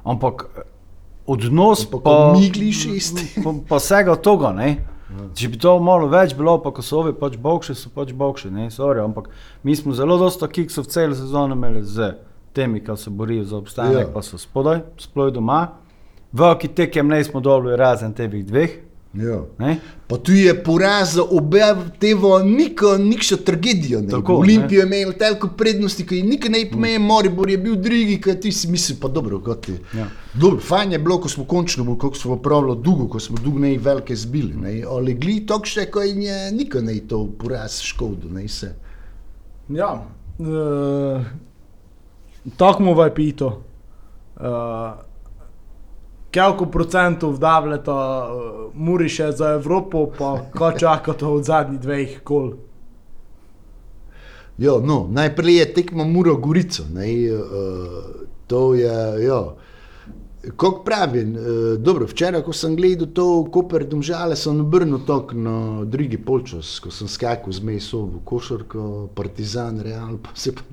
Ampak 0.03 0.45
odnos 1.27 1.85
Ampak 1.85 2.03
pa, 2.03 2.33
šesti. 2.73 3.41
pa, 3.43 3.53
pa 3.69 3.75
vsega 3.75 4.15
toga. 4.15 4.51
Ne? 4.51 4.77
Če 5.35 5.47
bi 5.49 5.57
to 5.57 5.79
malo 5.79 6.07
več 6.07 6.35
bilo, 6.35 6.57
pa 6.63 6.71
ko 6.71 6.81
so 6.81 6.99
ovi 6.99 7.13
pač 7.13 7.37
bokši, 7.37 7.75
so 7.75 7.89
pač 7.95 8.13
bokši, 8.13 8.51
ne, 8.51 8.69
sorry, 8.71 8.99
ampak 9.03 9.29
mi 9.63 9.75
smo 9.75 9.93
zelo 9.93 10.17
dosta 10.17 10.47
kiksov 10.47 10.85
celo 10.85 11.15
sezono 11.15 11.55
imeli 11.55 11.83
z 11.83 12.13
temi, 12.53 12.79
ki 12.83 12.97
se 12.97 13.09
borijo 13.09 13.43
za 13.43 13.57
obstanek, 13.57 14.07
Ja. 14.07 14.13
pa 14.13 14.21
so 14.21 14.37
spodaj, 14.37 14.81
sploh 14.97 15.31
doma. 15.31 15.67
Veliki 16.33 16.67
tekem 16.67 17.07
ne 17.07 17.23
smo 17.23 17.39
dobili 17.39 17.75
razen 17.75 18.13
teh 18.13 18.27
dveh. 18.43 18.90
Ja. 19.13 19.41
Ne? 19.59 19.79
Pa 20.07 20.17
tu 20.17 20.31
je 20.31 20.53
poraz 20.63 21.13
za 21.13 21.23
obe 21.23 21.59
tevo, 21.99 22.39
niko, 22.39 22.97
nikša 22.97 23.37
tragedijo. 23.45 24.01
Tako, 24.09 24.35
Olimpijo 24.35 24.79
je 24.79 24.85
imel 24.87 25.13
toliko 25.19 25.47
prednosti, 25.57 26.05
ki 26.07 26.21
nikaj 26.23 26.51
ne 26.51 26.61
pomeni, 26.71 26.99
Moribor 26.99 27.49
je 27.49 27.57
bil 27.57 27.75
drugi, 27.75 28.21
kaj 28.21 28.39
ti 28.39 28.51
si 28.51 28.71
misli, 28.71 28.95
pa 29.01 29.07
dobro, 29.07 29.39
kot 29.39 29.65
ti. 29.65 29.75
Ja. 29.97 30.07
Dobro, 30.33 30.59
fajn 30.59 30.91
je 30.91 30.99
bilo, 30.99 31.19
ko 31.21 31.29
smo 31.29 31.43
končno, 31.45 31.83
bolj, 31.83 31.97
kako 32.05 32.15
smo 32.15 32.39
pravili, 32.41 32.77
dolgo, 32.83 33.07
ko 33.07 33.19
smo 33.19 33.37
dolgo 33.43 33.59
ne 33.59 33.77
velike 33.77 34.15
zbili. 34.15 34.55
Ne. 34.55 34.83
Ali 34.87 35.13
gli 35.13 35.41
to 35.45 35.59
še, 35.63 35.89
ko 35.91 36.01
je 36.01 36.51
nikaj 36.51 36.81
ne 36.81 36.99
to 37.07 37.25
poraz 37.39 37.81
škodo, 37.83 38.31
ne 38.31 38.47
se. 38.47 38.75
Ja, 39.69 39.93
uh, 40.39 41.25
tako 42.57 42.83
mu 42.83 43.01
je 43.03 43.15
pito. 43.15 43.61
Uh, 44.35 45.10
Koliko 46.33 46.65
procentov 46.65 47.37
davljata 47.37 47.93
uh, 48.31 48.75
Muriše 48.75 49.31
za 49.31 49.49
Evropo, 49.49 50.07
pa 50.17 50.45
ko 50.57 50.71
čakate 50.71 51.25
od 51.25 51.43
zadnjih 51.43 51.79
dveh 51.79 52.19
kol? 52.23 52.53
Ja, 54.57 54.77
no, 54.83 55.07
najprej 55.11 55.57
je 55.57 55.73
tekmo 55.73 56.05
Muro 56.05 56.37
Gorico. 56.37 56.83
Ne, 56.93 57.09
uh, 57.35 57.41
to 58.47 58.73
je, 58.73 59.25
ja. 59.25 59.41
Kot 60.55 60.85
pravim, 60.85 61.35
uh, 61.35 61.43
dobro, 61.77 62.07
včeraj, 62.07 62.45
ko 62.47 62.53
sem 62.53 62.75
gledal 62.79 63.11
to 63.13 63.27
Koper 63.51 63.83
Domžale, 63.83 64.35
sem 64.39 64.63
obrnil 64.63 65.03
tok 65.05 65.33
na 65.35 65.83
drugi 65.83 66.17
polčas, 66.17 66.79
ko 66.79 66.91
sem 66.95 67.11
skakal 67.11 67.51
z 67.51 67.59
meso 67.59 68.05
v 68.05 68.23
košarko, 68.23 69.09
Partizan, 69.15 69.83
Real, 69.83 70.15
pa 70.23 70.31
se 70.33 70.55
pa. 70.55 70.63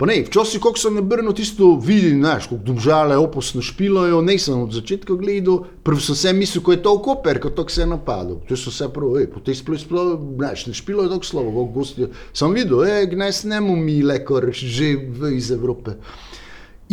Pa 0.00 0.06
ne, 0.08 0.22
včasih, 0.24 0.62
ko 0.64 0.70
sem 0.80 0.96
obrnil 0.96 1.34
tisto, 1.36 1.74
vidim, 1.76 2.22
znaš, 2.22 2.46
kako 2.48 2.62
Domžale 2.64 3.18
oposno 3.20 3.60
špilajo, 3.60 4.22
nisem 4.24 4.62
od 4.62 4.72
začetka 4.72 5.12
gledal, 5.20 5.66
prvo 5.84 6.00
sem 6.00 6.16
se 6.16 6.32
mislil, 6.32 6.62
ko 6.64 6.72
je 6.72 6.78
to 6.82 6.94
Koper, 7.04 7.36
ko 7.40 7.50
to 7.52 7.66
se 7.68 7.82
je 7.82 7.86
napadlo. 7.86 8.38
To 8.48 8.56
so 8.56 8.72
vse 8.72 8.88
prav, 8.94 9.18
ej, 9.20 9.26
po 9.28 9.44
tej 9.44 9.58
sploh, 9.60 9.76
sploh, 9.76 10.14
znaš, 10.38 10.64
ne 10.70 10.72
špilajo 10.78 11.10
tako 11.12 11.28
slovo, 11.28 11.50
kako 11.50 11.74
gostijo. 11.74 12.08
Sem 12.32 12.56
videl, 12.56 12.80
ej, 12.88 13.10
gnaj 13.12 13.34
snemo 13.42 13.76
mi 13.76 13.98
lekor, 14.00 14.48
že 14.56 14.94
iz 15.36 15.50
Evrope. 15.52 15.98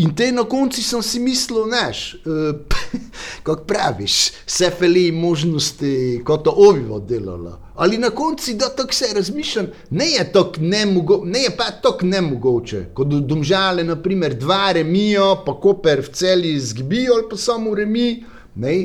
In 0.04 0.12
te 0.12 0.28
na 0.36 0.44
koncu 0.44 0.84
sem 0.84 1.02
si 1.02 1.24
mislil, 1.24 1.64
znaš, 1.72 2.20
uh, 2.28 2.60
kako 3.48 3.64
praviš, 3.72 4.18
vse 4.44 4.74
feli 4.80 5.14
možnosti, 5.16 5.94
kot 6.28 6.44
to 6.44 6.52
ovivo 6.52 7.00
delalo. 7.00 7.56
Ali 7.78 7.98
na 7.98 8.10
koncu, 8.10 8.54
da 8.54 8.70
tako 8.70 8.94
se 8.94 9.06
razmišljam, 9.16 9.68
ne 9.90 10.06
je, 10.06 10.32
nemogo, 10.60 11.22
ne 11.26 11.40
je 11.40 11.50
pa 11.58 11.72
tako 11.82 12.06
nemogoče, 12.06 12.86
kot 12.94 13.08
do 13.08 13.20
domžale, 13.20 13.84
naprimer, 13.84 14.34
dva 14.34 14.72
remijo, 14.74 15.44
pa 15.46 15.54
koper 15.62 16.02
v 16.02 16.14
celi 16.14 16.60
zgibijo, 16.60 17.14
ali 17.14 17.30
pa 17.30 17.38
samo 17.38 17.76
remi. 17.76 18.24
Ne, 18.56 18.78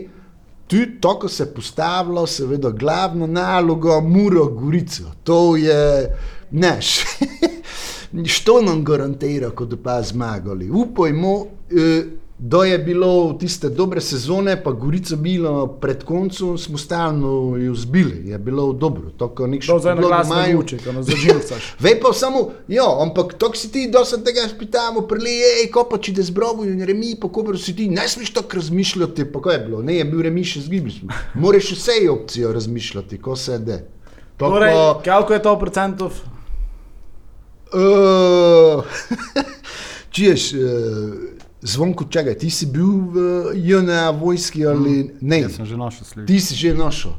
Tu 0.72 0.76
tako 1.00 1.28
se 1.28 1.42
je 1.42 1.54
postavilo, 1.54 2.26
seveda, 2.26 2.70
glavno 2.70 3.26
nalogo, 3.26 4.00
Muro 4.00 4.46
Gorico. 4.46 5.04
To 5.24 5.56
je, 5.56 6.16
neš, 6.50 7.04
što 8.34 8.62
nam 8.62 8.84
garantira, 8.84 9.50
kot 9.50 9.74
pa 9.84 10.02
zmagali. 10.02 10.70
Upajmo, 10.70 11.46
eh, 11.70 12.04
da 12.44 12.64
je 12.64 12.78
bilo 12.78 13.32
tiste 13.32 13.68
dobre 13.68 14.00
sezone, 14.00 14.62
pa 14.62 14.70
Gorico 14.70 15.16
bilo 15.16 15.66
pred 15.66 16.04
koncem, 16.04 16.58
smo 16.58 16.78
stalno 16.78 17.56
jo 17.56 17.74
zbili, 17.74 18.28
je 18.28 18.38
bilo 18.38 18.72
dobro. 18.72 19.10
Tako 19.18 19.46
nek 19.46 19.62
glas 20.00 20.28
ne 20.28 20.34
imajo. 20.34 20.56
vuče, 20.56 20.78
ko 20.78 20.92
nas 20.92 21.06
zaživcaš. 21.06 21.74
Vej 21.84 22.00
pa 22.00 22.12
samo, 22.12 22.50
ja, 22.68 22.82
ampak 23.02 23.34
to 23.34 23.54
si 23.54 23.72
ti 23.72 23.90
dosti 23.92 24.24
tega 24.24 24.48
spitamo, 24.48 25.00
prelije, 25.00 25.70
ko 25.72 25.84
pa 25.90 25.98
če 25.98 26.14
te 26.14 26.22
zbrovu 26.22 26.66
in 26.66 26.82
remi, 26.84 27.14
pa 27.20 27.28
ko 27.28 27.46
si 27.56 27.76
ti, 27.76 27.86
ne 27.88 28.08
smeš 28.08 28.32
tako 28.34 28.58
razmišljati, 28.58 29.28
pa 29.32 29.42
kaj 29.42 29.54
je 29.54 29.60
bilo, 29.66 29.82
ne 29.82 30.00
je 30.00 30.04
bil 30.04 30.22
remi 30.26 30.44
še 30.44 30.64
zgibli 30.66 30.90
smo. 30.90 31.14
Moraš 31.34 31.70
vse 31.76 32.10
opcijo 32.10 32.52
razmišljati, 32.52 33.20
ko 33.22 33.36
se 33.36 33.58
de. 33.58 33.78
To 34.36 34.50
Torej, 34.50 34.74
pa- 34.74 35.02
koliko 35.04 35.32
je 35.32 35.42
to 35.42 35.58
procentov? 35.58 36.18
Uh, 37.72 38.82
Čuješ, 40.10 40.52
uh, 40.52 41.41
zvonko 41.62 42.04
čakaj, 42.04 42.38
ti 42.38 42.50
si 42.50 42.66
bil 42.66 42.86
v 42.86 43.16
JNA 43.54 44.10
vojski 44.10 44.66
ali 44.66 45.10
ne? 45.20 45.40
Jaz 45.40 45.56
sem 45.56 45.66
že 45.66 45.76
našel 45.76 46.04
sledi. 46.06 46.26
Ti 46.32 46.40
si 46.40 46.54
že 46.54 46.74
našel. 46.74 47.12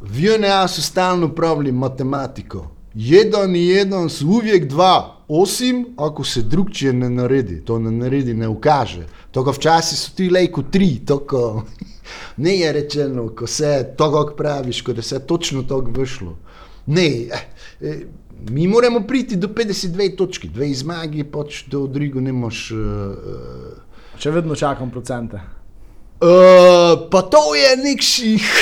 V 0.00 0.20
JNA 0.20 0.68
so 0.68 0.82
stalno 0.82 1.28
pravili 1.34 1.72
matematiko. 1.72 2.70
Jedan 2.94 3.56
in 3.56 3.62
jedan 3.62 4.10
so 4.10 4.26
uvijek 4.26 4.68
dva, 4.68 5.24
osim 5.28 5.86
ako 5.96 6.24
se 6.24 6.42
drugče 6.42 6.92
ne 6.92 7.10
naredi, 7.10 7.64
to 7.64 7.78
ne 7.78 7.90
naredi, 7.90 8.34
ne 8.34 8.48
ukaže. 8.48 9.06
Tako 9.30 9.50
včasih 9.50 9.98
so 9.98 10.10
ti 10.16 10.30
lejko 10.30 10.62
tri, 10.62 11.00
tako 11.06 11.62
ne 12.44 12.56
je 12.56 12.72
rečeno, 12.72 13.28
ko 13.28 13.46
se 13.46 13.94
to, 13.96 14.12
kako 14.12 14.36
praviš, 14.36 14.82
ko 14.82 14.92
da 14.92 15.02
se 15.02 15.26
točno 15.26 15.62
tako 15.62 15.90
vyšlo. 15.90 16.36
Ne, 16.86 17.06
eh, 17.06 17.48
eh, 17.80 18.00
mi 18.50 18.66
moramo 18.66 19.06
priti 19.06 19.36
do 19.36 19.48
52 19.48 20.16
točki, 20.16 20.48
dve 20.48 20.74
zmagi, 20.74 21.24
pač 21.24 21.64
do 21.66 21.86
drugo 21.86 22.20
ne 22.20 22.32
moš. 22.32 22.70
Uh, 22.70 22.78
uh, 22.78 24.18
Še 24.18 24.30
vedno 24.30 24.54
čakam 24.54 24.90
procente. 24.90 25.40
Uh, 26.22 27.08
pa 27.10 27.22
to 27.22 27.54
je 27.54 27.76
nekših. 27.76 28.50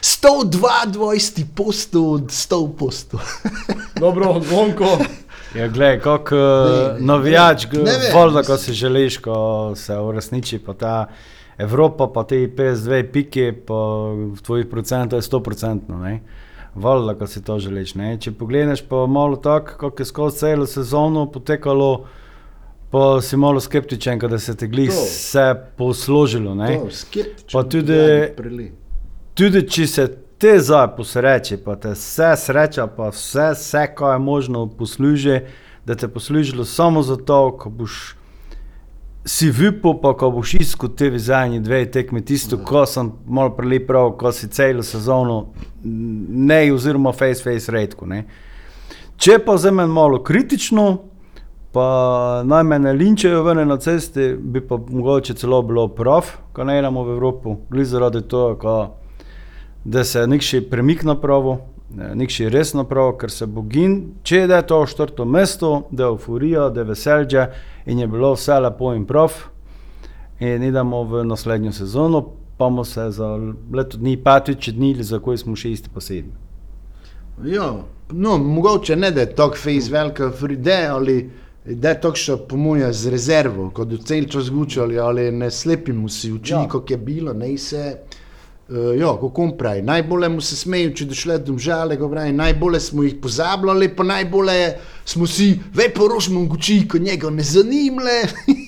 122 0.00 1.44
postov 1.54 2.12
od 2.12 2.26
100 2.30 2.76
postov. 2.76 3.20
Dobro, 4.00 4.40
Gonko. 4.50 4.98
Ja, 5.54 5.68
gledaj, 5.68 6.00
kako 6.00 6.36
Ne, 6.36 7.00
ne, 7.00 7.06
navijač, 7.06 7.64
ne 7.64 7.70
ko 7.70 7.78
mislim. 8.38 8.58
si 8.58 8.72
želiš, 8.72 9.18
ko 9.18 9.72
se 9.76 9.96
uresniči 9.96 10.58
pa 10.58 10.74
ta 10.74 11.06
Evropa, 11.58 12.06
pa 12.14 12.24
ti 12.24 12.48
PS2 12.56 13.12
piki, 13.12 13.52
pa 13.66 13.74
v 14.34 14.40
tvojih 14.42 14.66
procentov 14.66 15.18
je 15.18 15.22
100%. 15.22 16.18
Voda, 16.74 17.14
ko 17.14 17.26
si 17.26 17.42
to 17.42 17.58
želiš. 17.58 17.94
Ne? 17.94 18.16
Če 18.16 18.32
pogledeš 18.32 18.82
pa 18.82 19.06
malo 19.06 19.36
tako, 19.36 19.76
kako 19.78 20.02
je 20.02 20.06
skozi 20.06 20.38
celo 20.38 20.66
sezono 20.66 21.26
potekalo, 21.26 22.04
pa 22.90 23.20
si 23.20 23.36
malo 23.36 23.60
skeptičen, 23.60 24.18
da 24.20 24.38
se 24.38 24.56
ti 24.56 24.66
glih 24.66 24.90
To. 24.90 24.96
vse 24.96 25.46
posložilo. 25.76 26.54
To, 26.56 26.90
skeptičen, 26.90 27.48
Pa 27.52 27.62
tudi- 27.64 28.30
pogledaj. 28.36 28.70
Tudi 29.34 29.62
če 29.62 29.86
se 29.86 30.06
te 30.38 30.58
zdaj 30.58 30.96
posreče, 30.96 31.56
pa 31.58 31.76
te 31.76 31.90
vse 31.90 32.36
sreča, 32.36 32.86
pa 32.86 33.08
vse, 33.08 33.50
vse 33.52 33.86
kar 33.94 34.12
je 34.12 34.18
možno 34.20 34.66
posluži, 34.68 35.40
da 35.84 35.94
te 35.94 36.08
poslužilo 36.08 36.64
samo 36.64 37.02
zato, 37.02 37.56
ko 37.58 37.70
boš 37.70 38.16
si 39.24 39.50
vipel, 39.50 39.94
pa 40.00 40.14
ko 40.16 40.30
boš 40.32 40.54
iskal 40.60 40.92
te 40.96 41.10
vizajni 41.10 41.60
dve 41.60 41.84
tekmi, 41.92 42.22
tisto, 42.24 42.58
ko 42.64 42.86
sem 42.88 43.12
malo 43.26 43.52
prelep 43.56 43.86
prav, 43.88 44.14
ko 44.20 44.32
si 44.32 44.48
celo 44.48 44.82
sezono 44.82 45.52
ne, 45.84 46.62
oziroma 46.72 47.12
face 47.12 47.44
face 47.44 47.72
redko. 47.72 48.06
Ne. 48.06 48.24
Če 49.20 49.38
pa 49.44 49.56
vzamem 49.58 49.90
malo 49.92 50.22
kritično, 50.24 50.86
pa 51.72 52.42
naj 52.44 52.64
me 52.64 52.78
ne 52.78 52.92
linčajo 52.96 53.42
ven 53.44 53.60
na 53.68 53.76
cesti, 53.78 54.32
bi 54.40 54.62
pa 54.64 54.78
mogoče 54.80 55.36
celo 55.36 55.60
bilo 55.62 55.88
prav, 55.88 56.32
ko 56.56 56.64
ne 56.64 56.78
idemo 56.78 57.04
v 57.04 57.18
Evropo, 57.18 57.58
glede 57.70 57.90
zaradi 57.92 58.22
tega, 58.28 58.78
da 59.84 60.04
se 60.04 60.26
nekši 60.26 60.64
premik 60.70 61.04
napravo, 61.04 61.58
nekši 61.96 62.48
res 62.48 62.74
napravo, 62.74 63.16
ker 63.18 63.30
se 63.30 63.46
bogin, 63.46 64.12
če 64.22 64.36
je 64.36 64.66
to 64.66 64.86
četrto 64.86 65.24
mesto, 65.24 65.88
da 65.90 66.04
je 66.04 66.08
euforija, 66.08 66.68
da 66.68 66.80
je 66.80 66.84
veselje 66.84 67.46
in 67.86 67.98
je 67.98 68.06
bilo 68.06 68.32
vse 68.34 68.60
lepo 68.60 68.94
in 68.94 69.06
prav. 69.06 69.32
In 70.40 70.62
idemo 70.62 71.02
v 71.04 71.24
naslednjo 71.24 71.72
sezono, 71.72 72.22
pa 72.56 72.64
bomo 72.64 72.84
se 72.84 73.10
za 73.10 73.28
leto 73.72 73.96
dni, 73.96 74.16
petič 74.16 74.68
dni, 74.68 74.94
za 75.02 75.18
koji 75.18 75.38
smo 75.38 75.56
šesti 75.56 75.88
pa 75.94 76.00
sedmi. 76.00 76.32
Ja, 77.44 77.72
no, 78.10 78.38
mogoče 78.38 78.96
ne 78.96 79.10
da 79.10 79.20
je 79.20 79.34
tako 79.34 79.56
face 79.56 79.90
velika 79.92 80.30
fride, 80.30 80.86
ali 80.90 81.30
da 81.64 81.88
je 81.88 82.00
tako 82.00 82.16
še 82.16 82.36
po 82.48 82.56
moje 82.56 82.92
z 82.92 83.10
rezervo, 83.10 83.70
kot 83.70 83.88
do 83.88 83.96
cel 83.96 84.24
čas 84.24 84.44
zgučali, 84.44 84.98
ali 84.98 85.30
ne 85.32 85.50
slepimo 85.50 86.08
si 86.08 86.32
oči, 86.32 86.52
Ja. 86.52 86.68
kako 86.68 86.84
je 86.92 86.96
bilo, 86.96 87.32
ne 87.32 87.58
se. 87.58 87.96
Uh, 88.70 89.00
ja, 89.00 89.12
kako 89.20 89.48
pravi, 89.58 89.82
najbolje 89.82 90.28
mu 90.28 90.40
se 90.40 90.56
smejijo, 90.56 90.92
če 90.94 91.04
došle 91.10 91.38
do 91.42 91.56
žale, 91.58 91.96
ko 91.98 92.06
pravi, 92.08 92.32
najbolje 92.32 92.80
smo 92.80 93.02
jih 93.02 93.16
pozabljali, 93.22 93.88
pa 93.96 94.04
najbolje 94.06 94.76
smo 95.04 95.26
si, 95.26 95.58
ve 95.74 95.88
porošmo 95.94 96.44
guči, 96.46 96.84
ko 96.88 96.98
njega 96.98 97.30
ne 97.30 97.42
zanimle. 97.42 98.20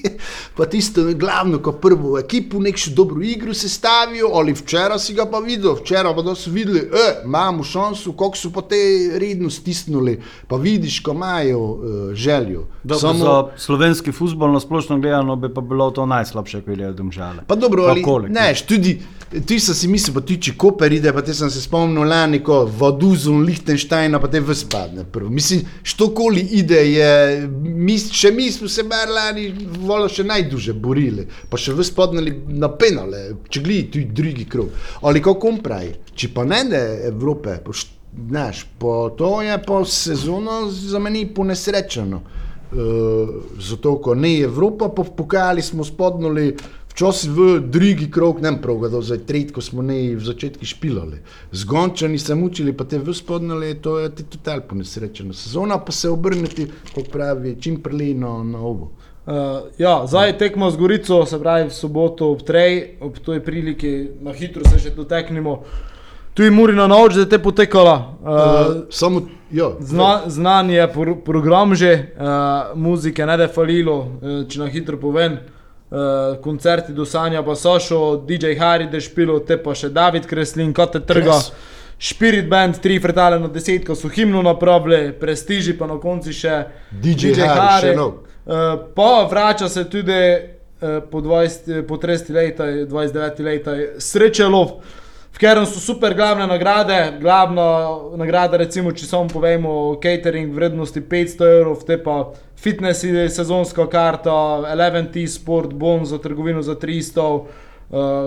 pa 0.57 0.67
tisto 0.67 1.01
je 1.07 1.15
glavno, 1.15 1.61
ko 1.63 1.73
prvo 1.73 2.19
ekipo 2.19 2.59
nekšo 2.61 2.91
dobro 2.91 3.23
igro 3.23 3.55
sestavijo, 3.55 4.33
ali 4.35 4.53
včeraj 4.53 4.99
si 4.99 5.15
ga 5.15 5.27
pa 5.31 5.39
videl, 5.39 5.77
včeraj 5.79 6.15
pa 6.17 6.23
da 6.23 6.35
so 6.35 6.51
videli, 6.51 6.81
e, 6.81 7.07
imamo 7.25 7.63
šanso, 7.63 8.13
kako 8.13 8.37
so 8.37 8.51
pa 8.51 8.63
te 8.63 8.83
redno 9.23 9.51
stisnili, 9.51 10.19
pa 10.49 10.57
vidiš, 10.57 11.01
ko 11.01 11.15
imajo 11.15 11.61
uh, 11.61 12.15
željo. 12.15 12.67
Dobro, 12.83 12.99
Samo... 12.99 13.25
Za 13.25 13.49
slovenski 13.57 14.13
futbol 14.13 14.53
na 14.53 14.61
splošno 14.61 14.99
gledano 14.99 15.37
bi 15.37 15.55
pa 15.55 15.61
bilo 15.61 15.91
to 15.91 16.07
najslabše, 16.07 16.61
ko 16.61 16.71
je 16.71 16.93
domžale. 16.93 17.47
Pa 17.47 17.55
dobro, 17.55 17.87
Pa 17.87 17.91
ali 17.91 18.31
ne, 18.31 18.55
tudi 18.67 18.99
ti 19.47 19.59
si 19.61 19.89
mislil, 19.89 20.15
pa 20.15 20.23
ti 20.27 20.37
če 20.43 20.55
Koper 20.61 20.93
ide, 20.93 21.13
pa 21.13 21.23
te 21.25 21.35
sem 21.35 21.51
se 21.51 21.63
spomnil 21.65 22.05
lani, 22.09 22.43
ko 22.45 22.63
Vaduzum, 22.67 23.43
Lichtensteina, 23.47 24.21
pa 24.21 24.29
te 24.29 24.41
vspadne. 24.45 25.07
Mislim, 25.31 25.65
štokoli 25.83 26.45
ide, 26.59 26.83
je, 26.91 27.09
mi, 27.49 27.97
še 27.99 28.33
mi 28.37 28.51
smo 28.53 28.69
se 28.69 28.85
bar 28.89 29.11
lani 29.13 29.49
volo 29.87 30.11
še 30.13 30.27
najduže 30.29 30.77
borili, 30.77 31.27
pa 31.49 31.61
še 31.61 31.75
vspadnili 31.79 32.37
na 32.61 32.69
penale, 32.77 33.25
če 33.49 33.65
gledi 33.65 33.89
tu 33.95 34.05
drugi 34.23 34.47
krog. 34.51 34.71
Ali 35.09 35.25
kako 35.25 35.55
on 35.55 35.59
pravi, 35.65 35.97
če 36.15 36.33
pa 36.35 36.45
ne 36.45 36.63
da 36.71 36.85
Evrope, 37.11 37.59
pa 37.65 37.75
št- 37.75 37.99
Znaš, 38.13 38.67
po 38.79 39.09
to 39.17 39.43
je 39.43 39.55
po 39.65 39.85
sezono 39.89 40.67
za 40.69 40.99
meni 40.99 41.25
ponesrečeno. 41.35 42.21
Uh, 42.73 43.29
zato, 43.61 43.95
ko 44.05 44.15
ne 44.15 44.35
Evropa, 44.41 44.89
pa 44.89 45.05
pokali 45.05 45.63
smo 45.63 45.85
spodnuli 45.85 46.57
včasih 46.93 47.31
v 47.31 47.61
drugi 47.61 48.11
krog, 48.11 48.41
ne 48.43 48.53
prav, 48.63 48.89
da 48.89 49.01
za 49.01 49.17
tretji, 49.17 49.53
ko 49.57 49.61
smo 49.61 49.83
ne 49.83 50.15
v 50.17 50.25
začetku 50.25 50.65
špilali. 50.65 51.23
Zgončani 51.53 52.19
se 52.19 52.35
mučili, 52.35 52.73
pa 52.73 52.85
te 52.85 52.99
v 52.99 53.15
spodnuli, 53.15 53.75
to 53.81 53.99
je 53.99 54.11
ti 54.15 54.25
total 54.25 54.61
ponesrečeno. 54.69 55.33
Sezona 55.33 55.79
pa 55.79 55.93
se 55.93 56.09
obrniti, 56.09 56.69
kot 56.95 57.09
pravi, 57.13 57.57
čim 57.61 57.81
preli 57.83 58.15
na, 58.15 58.43
na 58.45 58.59
ovo. 58.59 58.93
Uh, 59.23 59.71
ja, 59.79 60.03
zdaj 60.07 60.39
tekmo 60.39 60.71
z 60.71 60.77
Gorico, 60.77 61.27
se 61.27 61.39
pravi 61.39 61.69
v 61.69 61.75
soboto 61.75 62.33
ob 62.33 62.43
Trej, 62.43 62.99
ob 63.01 63.19
toj 63.23 63.39
priliki, 63.45 64.11
na 64.21 64.35
hitro 64.35 64.67
se 64.67 64.81
še 64.83 64.91
doteknemo. 64.97 65.61
Tu 66.35 66.43
je 66.43 66.51
Murina 66.51 66.89
noč, 66.89 67.15
da 67.15 67.29
te 67.29 67.39
potekala. 67.39 68.17
Uh, 68.19 68.29
Uh, 68.33 68.83
samo, 68.91 69.23
ja, 69.53 69.71
Zna, 69.81 70.23
znan 70.27 70.71
je 70.71 70.89
pro, 70.93 71.15
program 71.25 71.75
že, 71.75 72.17
uh, 72.17 72.75
muzike 72.75 73.27
ne 73.27 73.37
da 73.37 73.47
je 73.47 73.53
falilo, 73.55 73.97
uh, 74.01 74.43
če 74.49 74.59
na 74.59 74.67
hitro 74.73 74.99
povem. 74.99 75.39
Uh, 75.93 76.39
koncerti 76.41 76.95
do 76.97 77.05
Sanja 77.05 77.43
pa 77.45 77.53
so 77.55 77.75
šlo, 77.81 78.17
DJ 78.29 78.55
Harry 78.57 78.87
je 78.93 79.01
špilo, 79.05 79.35
te 79.45 79.59
pa 79.61 79.75
še 79.77 79.91
David 79.93 80.25
Kreslin, 80.25 80.71
kot 80.73 80.95
te 80.97 81.03
trga. 81.05 81.37
Kres. 81.37 81.53
Spirit 82.03 82.49
Band, 82.49 82.81
tri 82.83 82.97
fretale 82.99 83.37
na 83.39 83.47
deset, 83.53 83.85
ko 83.87 83.95
so 83.95 84.09
himno 84.09 84.41
napravili, 84.43 85.13
prestiži 85.21 85.77
pa 85.79 85.87
na 85.87 86.01
koncu 86.03 86.33
še 86.35 86.57
DJ 86.91 87.37
Harry, 87.45 87.93
še 87.93 87.99
nov. 87.99 88.25
Uh, 88.43 88.73
pa 88.97 89.11
vrača 89.31 89.69
se 89.69 89.85
tudi 89.91 90.17
uh, 90.17 90.97
po, 91.13 91.21
20, 91.21 91.85
po 91.87 92.01
30 92.01 92.33
letih, 92.35 92.81
29 92.91 93.45
letih, 93.47 93.85
sreče 94.03 94.49
lov. 94.49 94.81
V 95.33 95.39
katerem 95.39 95.65
so 95.67 95.81
super 95.81 96.15
glavne 96.15 96.47
nagrade, 96.47 97.13
glavna 97.21 97.97
nagrada, 98.17 98.59
recimo, 98.61 98.93
če 98.93 99.07
samo 99.09 99.31
povemo, 99.33 99.97
catering 100.03 100.53
vrednosti 100.53 101.01
500 101.01 101.49
evrov, 101.57 101.87
te 101.89 101.97
pa 101.97 102.19
fitness 102.61 103.01
sezonska 103.33 103.87
karta, 103.89 104.35
11T 104.77 105.25
sport, 105.33 105.73
bon 105.73 106.05
za 106.05 106.21
trgovino 106.21 106.63
za 106.63 106.77
300, 106.77 107.25
uh, 107.33 107.49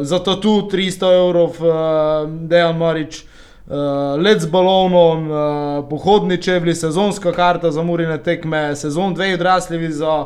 za 0.01 0.19
tatu 0.19 0.65
300 0.71 1.13
evrov, 1.21 1.61
uh, 1.61 2.25
Dejan 2.49 2.77
Marič. 2.77 3.23
Uh, 3.65 4.17
let 4.21 4.41
z 4.41 4.49
balonom, 4.49 5.29
uh, 5.29 5.85
pohodni 5.89 6.37
čevlji, 6.37 6.75
sezonska 6.75 7.31
karta 7.33 7.71
za 7.71 7.83
murine 7.83 8.17
tekme, 8.17 8.75
sezon 8.75 9.13
dve 9.13 9.33
odrasljivi 9.33 9.89
za 9.93 10.25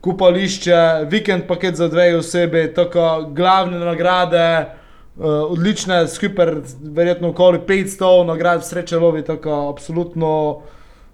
kupališče, 0.00 1.06
vikend 1.10 1.46
paket 1.46 1.78
za 1.78 1.88
dve 1.88 2.16
osebe, 2.16 2.66
tako 2.74 3.30
glavne 3.30 3.78
nagrade, 3.78 4.46
uh, 4.66 4.79
odlične, 5.26 6.08
skupaj 6.08 6.46
verjetno 6.80 7.28
okoli 7.28 7.58
500 7.68 8.26
nagrad, 8.26 8.66
sreče 8.66 8.98
lovi, 8.98 9.24
tako 9.24 9.68
absolutno 9.68 10.60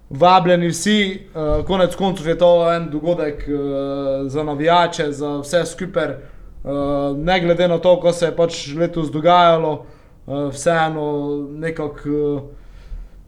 vabljeni 0.09 0.67
vsi. 0.67 1.27
Uh, 1.35 1.65
konec 1.65 1.95
koncev 1.95 2.27
je 2.27 2.37
to 2.37 2.73
en 2.73 2.89
dogodek 2.89 3.47
uh, 3.47 4.27
za 4.31 4.43
navijače, 4.43 5.11
za 5.11 5.37
vse 5.37 5.65
skupaj, 5.65 6.07
uh, 6.07 7.17
ne 7.17 7.39
glede 7.39 7.67
na 7.67 7.77
to, 7.77 7.99
ko 7.99 8.13
se 8.13 8.25
je 8.25 8.35
pač 8.35 8.67
letos 8.75 9.11
dogajalo 9.11 9.73
uh, 9.73 10.47
vseeno 10.51 11.27
nekako 11.51 12.09
uh, 12.09 12.41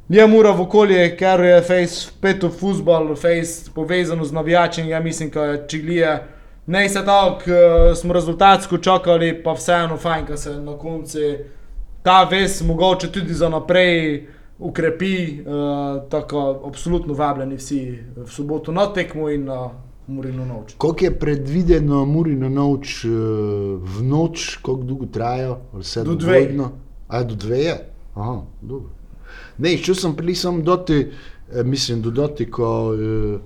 je 0.09 0.27
mora 0.27 0.51
v 0.51 0.61
okolje, 0.61 1.03
ker 1.17 1.43
je 1.45 1.61
face 1.61 2.09
pet 2.21 2.43
v 2.43 2.49
futbol, 2.49 3.13
face 3.15 3.69
povezano 3.75 4.25
z 4.25 4.33
navijačem, 4.33 4.87
ja 4.89 4.99
mislim, 4.99 5.29
da 5.29 5.45
je 5.45 5.65
čiglije. 5.67 6.19
Ne 6.67 6.89
se 6.89 7.05
tako, 7.05 7.43
uh, 7.45 7.97
smo 7.97 8.13
rezultatsko 8.13 8.77
čakali, 8.77 9.43
pa 9.43 9.51
vseeno 9.53 9.97
fajn, 9.97 10.25
da 10.25 10.37
se 10.37 10.55
na 10.55 10.77
koncu 10.77 11.17
ta 12.03 12.23
ves 12.23 12.61
mogoče 12.61 13.11
tudi 13.11 13.33
za 13.33 13.49
naprej 13.49 14.27
ukrepi, 14.59 15.13
uh, 15.41 15.47
tako 16.09 16.43
absolutno 16.65 17.13
vabljeni 17.13 17.55
vsi 17.55 17.81
v 18.17 18.27
soboto 18.27 18.71
na 18.71 18.93
tekmo 18.93 19.29
in 19.29 19.45
na 19.45 19.69
Murino 20.07 20.45
noč. 20.45 20.73
Koliko 20.77 21.05
je 21.05 21.19
predvideno 21.19 22.05
Murina 22.05 22.49
noč 22.49 23.05
eh, 23.05 23.09
v 23.77 24.03
noč, 24.03 24.57
koliko 24.57 24.83
dolgo 24.83 25.05
traja? 25.05 25.51
Vse 25.73 26.03
Do 26.03 26.15
dve. 26.15 26.39
dogodno? 26.41 26.71
A 27.07 27.23
do 27.23 27.35
dve 27.35 27.59
je? 27.59 27.75
Aha, 28.15 28.39
dobro. 28.61 28.89
Ne, 29.57 29.77
šel 29.77 29.95
sem 29.95 30.15
prili 30.15 30.35
samo 30.35 30.61
doti, 30.61 30.97
eh, 31.53 31.63
mislim, 31.63 32.01
do 32.01 32.09
doti, 32.11 32.51
ko 32.51 32.71
eh, 32.93 32.97
št- 32.97 33.39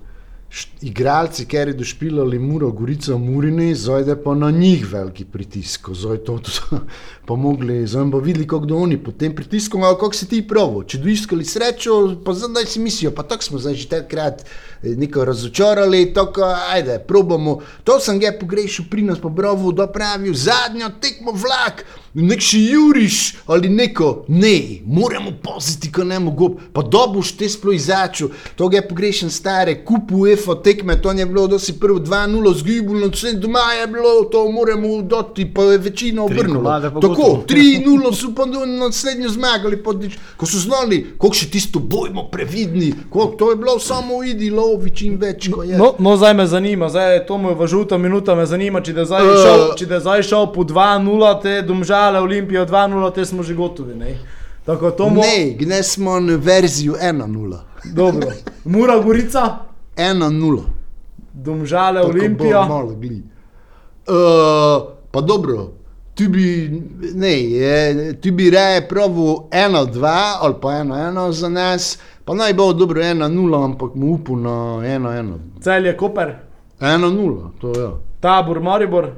igralci, 0.82 1.46
ker 1.46 1.68
je 1.68 1.74
došpilali 1.74 2.38
Muro, 2.38 2.70
Gorico, 2.72 3.18
Murini, 3.18 3.74
zdaj 3.74 4.02
je 4.08 4.16
pa 4.22 4.34
na 4.34 4.50
njih 4.50 4.86
veliki 4.92 5.24
pritisk, 5.24 5.88
zdaj 5.90 6.18
to 6.18 6.38
tudi 6.38 6.82
pomogli, 7.28 7.86
zdaj 7.86 8.04
bo 8.04 8.18
videli, 8.18 8.46
kako 8.46 8.66
do 8.66 8.76
oni 8.76 8.98
pod 9.04 9.16
tem 9.16 9.34
pritiskom, 9.34 9.82
ali 9.82 9.96
kako 9.96 10.12
si 10.12 10.28
ti 10.28 10.42
pravo. 10.48 10.84
Če 10.84 10.98
do 10.98 11.08
iskali 11.08 11.44
srečo, 11.44 11.96
pa 12.24 12.34
zdaj 12.34 12.66
si 12.66 12.80
mislijo, 12.80 13.10
pa 13.16 13.22
tako 13.22 13.42
smo 13.42 13.58
zdaj 13.58 13.74
že 13.74 13.88
takrat 13.88 14.44
eh, 14.44 14.94
neko 14.96 15.24
razočarali, 15.24 16.12
tako 16.14 16.44
ajde, 16.70 16.98
probamo. 17.08 17.58
To 17.84 17.98
sem 18.00 18.20
ga 18.20 18.34
pogrešil 18.40 18.84
pri 18.90 19.02
nas 19.02 19.18
po 19.18 19.28
Brovu, 19.28 19.72
da 19.72 19.86
pravijo 19.86 20.34
zadnjo 20.34 20.90
tekmo 21.00 21.32
vlak. 21.32 21.84
Nek 22.14 22.38
še 22.38 22.60
juriš 22.60 23.16
ali 23.50 23.68
neko, 23.68 24.24
ne, 24.28 24.84
moramo 24.86 25.32
paziti, 25.42 25.90
ko 25.90 26.04
ne 26.06 26.20
mogo. 26.22 26.52
Pa 26.72 26.84
dobuš 26.86 27.32
te 27.40 27.48
sploh 27.50 27.74
izaču, 27.74 28.28
to 28.54 28.68
ga 28.68 28.78
je 28.78 28.88
pogrešen 28.88 29.32
stare, 29.34 29.80
kupu 29.84 30.28
EFO 30.44 30.54
tekme, 30.54 31.02
to 31.02 31.12
je 31.12 31.26
bilo, 31.26 31.46
da 31.46 31.58
si 31.58 31.72
prvo 31.80 31.98
2-0 31.98 32.54
zgibul, 32.58 33.00
no 33.00 33.08
vse 33.08 33.32
doma 33.32 33.72
je 33.80 33.86
bilo, 33.86 34.24
to 34.30 34.50
moramo 34.52 35.02
doti, 35.02 35.46
pa 35.54 35.62
je 35.62 35.78
komade 36.54 36.90
pa 36.90 37.00
Tako, 37.00 37.14
gotovo. 37.14 37.44
3-0 37.48 38.14
so 38.14 38.34
pa 38.36 38.44
naslednjo 38.66 39.28
zmagali, 39.28 39.82
pa 39.82 39.92
nič. 39.92 40.18
ko 40.36 40.46
so 40.46 40.58
znali, 40.58 41.14
koliko 41.18 41.36
še 41.36 41.50
tisto 41.50 41.78
bojmo 41.80 42.28
previdni, 42.30 42.92
koliko, 43.10 43.36
to 43.36 43.50
je 43.50 43.56
bilo 43.56 43.78
samo 43.78 44.22
idi, 44.24 44.50
lovi 44.50 44.90
čim 44.90 45.16
več, 45.16 45.48
ko 45.52 45.62
je. 45.62 45.78
No, 45.78 45.94
no, 45.98 46.16
zdaj 46.16 46.34
me 46.34 46.46
zanima, 46.46 46.88
zdaj 46.88 47.14
je 47.14 47.26
to 47.26 47.38
moj 47.38 47.54
v 47.54 47.66
žuto 47.66 47.98
minuto, 47.98 48.36
me 48.36 48.46
zanima, 48.46 48.80
če 48.80 48.92
da 48.92 49.00
je 49.00 49.06
zdaj 49.06 49.22
Eh. 49.24 49.42
šel, 49.42 49.74
če 49.76 49.86
da 49.86 50.00
zdaj 50.00 50.22
šel 50.22 50.52
po 50.52 50.64
2-0, 50.64 51.42
te 51.42 51.62
domžale, 51.62 52.20
Olimpijo 52.20 52.66
2-0, 52.66 53.14
te 53.14 53.24
smo 53.24 53.42
že 53.42 53.54
gotovi, 53.54 53.94
ne? 53.94 54.18
Tako 54.64 54.90
to 54.90 55.08
mo... 55.08 55.20
Ne, 55.20 55.54
gne 55.58 55.82
smo 55.82 56.20
na 56.20 56.36
verzijo 56.36 56.94
1-0. 56.96 57.58
Dobro. 57.92 58.32
Mura 58.64 58.98
Gorica, 58.98 59.73
1-0. 59.96 60.62
domžale, 61.32 62.00
Tako 62.00 62.12
bo 62.12 62.18
Olimpija. 62.18 62.64
Malo 62.68 62.94
gli. 62.94 63.22
Uh, 64.06 64.14
pa 65.10 65.20
dobro, 65.20 65.72
ti 66.14 66.28
bi, 66.28 66.70
ne, 67.14 67.42
je, 67.50 68.20
ti 68.20 68.30
bi 68.30 68.50
raje 68.50 68.88
pravil 68.88 69.34
1-2 69.50 70.06
ali 70.40 70.54
pa 70.62 70.68
1-1 70.68 71.30
za 71.30 71.48
nas, 71.48 71.98
pa 72.24 72.34
naj 72.34 72.54
bo 72.54 72.72
dobro 72.72 73.02
1-0, 73.02 73.64
ampak 73.64 73.94
mu 73.94 74.14
upam 74.14 74.42
na 74.42 74.50
1-1. 74.50 75.32
Cel 75.60 75.86
je 75.86 75.96
Koper, 75.96 76.34
1-0, 76.80 77.50
to 77.60 77.68
je. 77.68 77.82
Ja. 77.82 77.90
Tabor, 78.20 78.60
Maribor, 78.60 79.10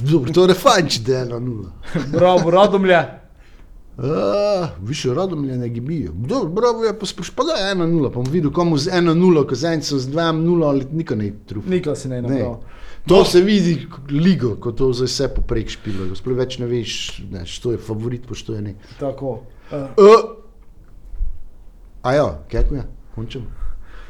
Dobro, 0.00 0.32
to 0.32 0.44
je 0.44 0.54
fajn, 0.54 0.88
če 0.88 1.00
da 1.00 1.18
je 1.18 1.26
1-0. 1.26 1.64
Bravo, 2.12 2.50
Radomlje. 2.50 2.98
Uh, 3.98 4.04
više 4.88 5.14
rodom 5.14 5.44
je 5.44 5.56
ne 5.56 5.68
gibijo. 5.68 6.12
Dobro, 6.14 6.48
bravo 6.48 6.84
je 6.84 6.98
pospraš, 6.98 7.30
pa 7.30 7.42
da 7.44 7.52
je 7.52 7.74
1-0, 7.74 8.08
pa 8.08 8.14
bom 8.14 8.26
videl 8.30 8.52
komu 8.52 8.78
z 8.78 8.90
1-0, 8.90 9.46
kazancev 9.46 9.98
z 9.98 10.08
2-0 10.08 10.64
ali 10.64 10.86
nikoli 10.92 11.24
ne 11.24 11.32
trufi. 11.46 11.70
Nikoli 11.70 11.96
si 11.96 12.08
ne 12.08 12.22
Ne. 12.22 12.46
To 13.06 13.24
se 13.24 13.40
vidi 13.40 13.86
ligo, 14.10 14.56
ko 14.60 14.72
to 14.72 14.92
za 14.92 15.04
vse 15.04 15.28
poprek 15.34 15.68
špilo. 15.68 16.14
Sploh 16.14 16.36
več 16.36 16.58
ne 16.58 16.66
veš, 16.66 17.22
ne, 17.30 17.46
što 17.46 17.72
je 17.72 17.78
favorit, 17.78 18.26
pa 18.28 18.34
što 18.34 18.54
je 18.54 18.62
ne. 18.62 18.74
Tako. 19.00 19.30
Uh, 19.30 19.78
Uh, 19.96 20.36
a 22.02 22.14
ja, 22.14 22.44
kako 22.50 22.74
je? 22.74 22.82
Končam. 23.14 23.67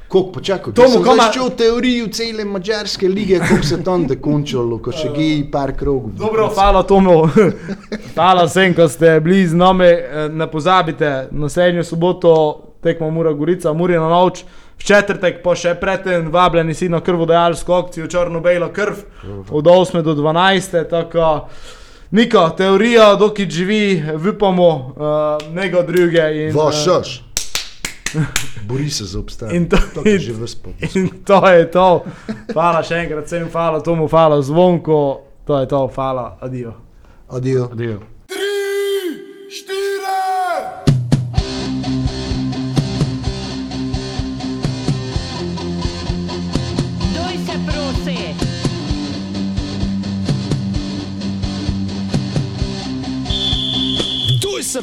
Koliko 0.09 0.33
počakaj? 0.33 0.73
To 0.73 0.89
sem 0.89 1.03
koma- 1.03 1.23
zaščil 1.23 1.51
teorijo 1.51 2.07
cele 2.09 2.45
mađarske 2.45 3.09
lige, 3.09 3.39
koliko 3.39 3.67
se 3.67 3.85
tam 3.85 4.07
dekončalo, 4.07 4.79
ko 4.79 4.93
še 4.93 5.09
geji 5.17 5.51
par 5.51 5.73
krogov. 5.73 6.11
Dobro, 6.11 6.49
hvala 6.49 6.83
Tomu. 6.83 7.29
hvala 8.15 8.45
vsem, 8.45 8.75
ko 8.75 8.89
ste 8.89 9.21
bili 9.21 9.47
z 9.47 9.55
nami. 9.55 9.85
Eh, 9.85 10.29
Ne 10.31 10.47
pozabite, 10.47 11.29
naslednjo 11.31 11.85
soboto 11.85 12.33
tekmo 12.81 13.11
Mura 13.11 13.33
Gorica, 13.33 13.73
Muri 13.73 13.95
na 13.95 14.09
noč. 14.09 14.45
V 14.79 14.85
četrtek 14.85 15.43
pa 15.43 15.55
še 15.55 15.75
predtem 15.75 16.29
vabljeni 16.31 16.75
si 16.75 16.89
na 16.89 17.01
krvodajalsko 17.01 17.75
akcijo 17.75 18.07
Črno-Bela 18.07 18.69
krv 18.71 18.95
od 19.51 19.65
8 19.67 20.03
do 20.03 20.15
12. 20.15 20.85
Tako, 20.87 21.49
Niko, 22.11 22.49
teorija, 22.51 23.15
dokaj 23.17 23.47
živi, 23.47 24.03
upamo, 24.31 24.69
uh, 24.69 24.95
nego 25.53 25.83
druge. 25.83 26.23
In, 26.39 26.55
Vaš 26.57 26.77
eh, 26.77 26.85
šoš. 26.85 27.11
Bori 28.67 28.91
se 28.91 29.05
za 29.05 29.19
obstanek. 29.19 29.55
In 29.55 29.69
to- 29.69 29.77
to 29.95 30.09
je 30.09 30.19
že 30.19 30.33
vse. 30.33 30.57
In 30.95 31.09
to 31.25 31.47
je 31.49 31.67
to. 31.71 32.05
Hvala 32.53 32.83
še 32.83 32.95
enkrat 32.95 33.27
vsem, 33.27 33.49
hvala 33.53 33.81
Tomu, 33.81 34.09
hvala 34.09 34.43
Zvonko. 34.43 35.21
To 35.45 35.59
je 35.59 35.67
to, 35.67 35.87
hvala, 35.95 36.39
adijo. 36.41 36.73
Adijo. 37.29 37.69
Adijo. 37.73 38.18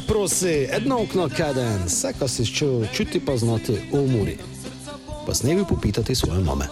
Se 0.00 0.06
prosi, 0.06 0.68
edno 0.70 0.98
okno 1.02 1.28
kaden, 1.36 1.84
vse, 1.86 2.12
kar 2.18 2.28
si 2.28 2.46
čutil, 2.46 2.86
čuti 2.92 3.20
pa 3.20 3.36
znati 3.36 3.76
umori. 3.92 4.36
Pa 5.26 5.34
s 5.34 5.42
nebi 5.42 5.64
popitati 5.68 6.14
svoje 6.14 6.40
mame. 6.40 6.64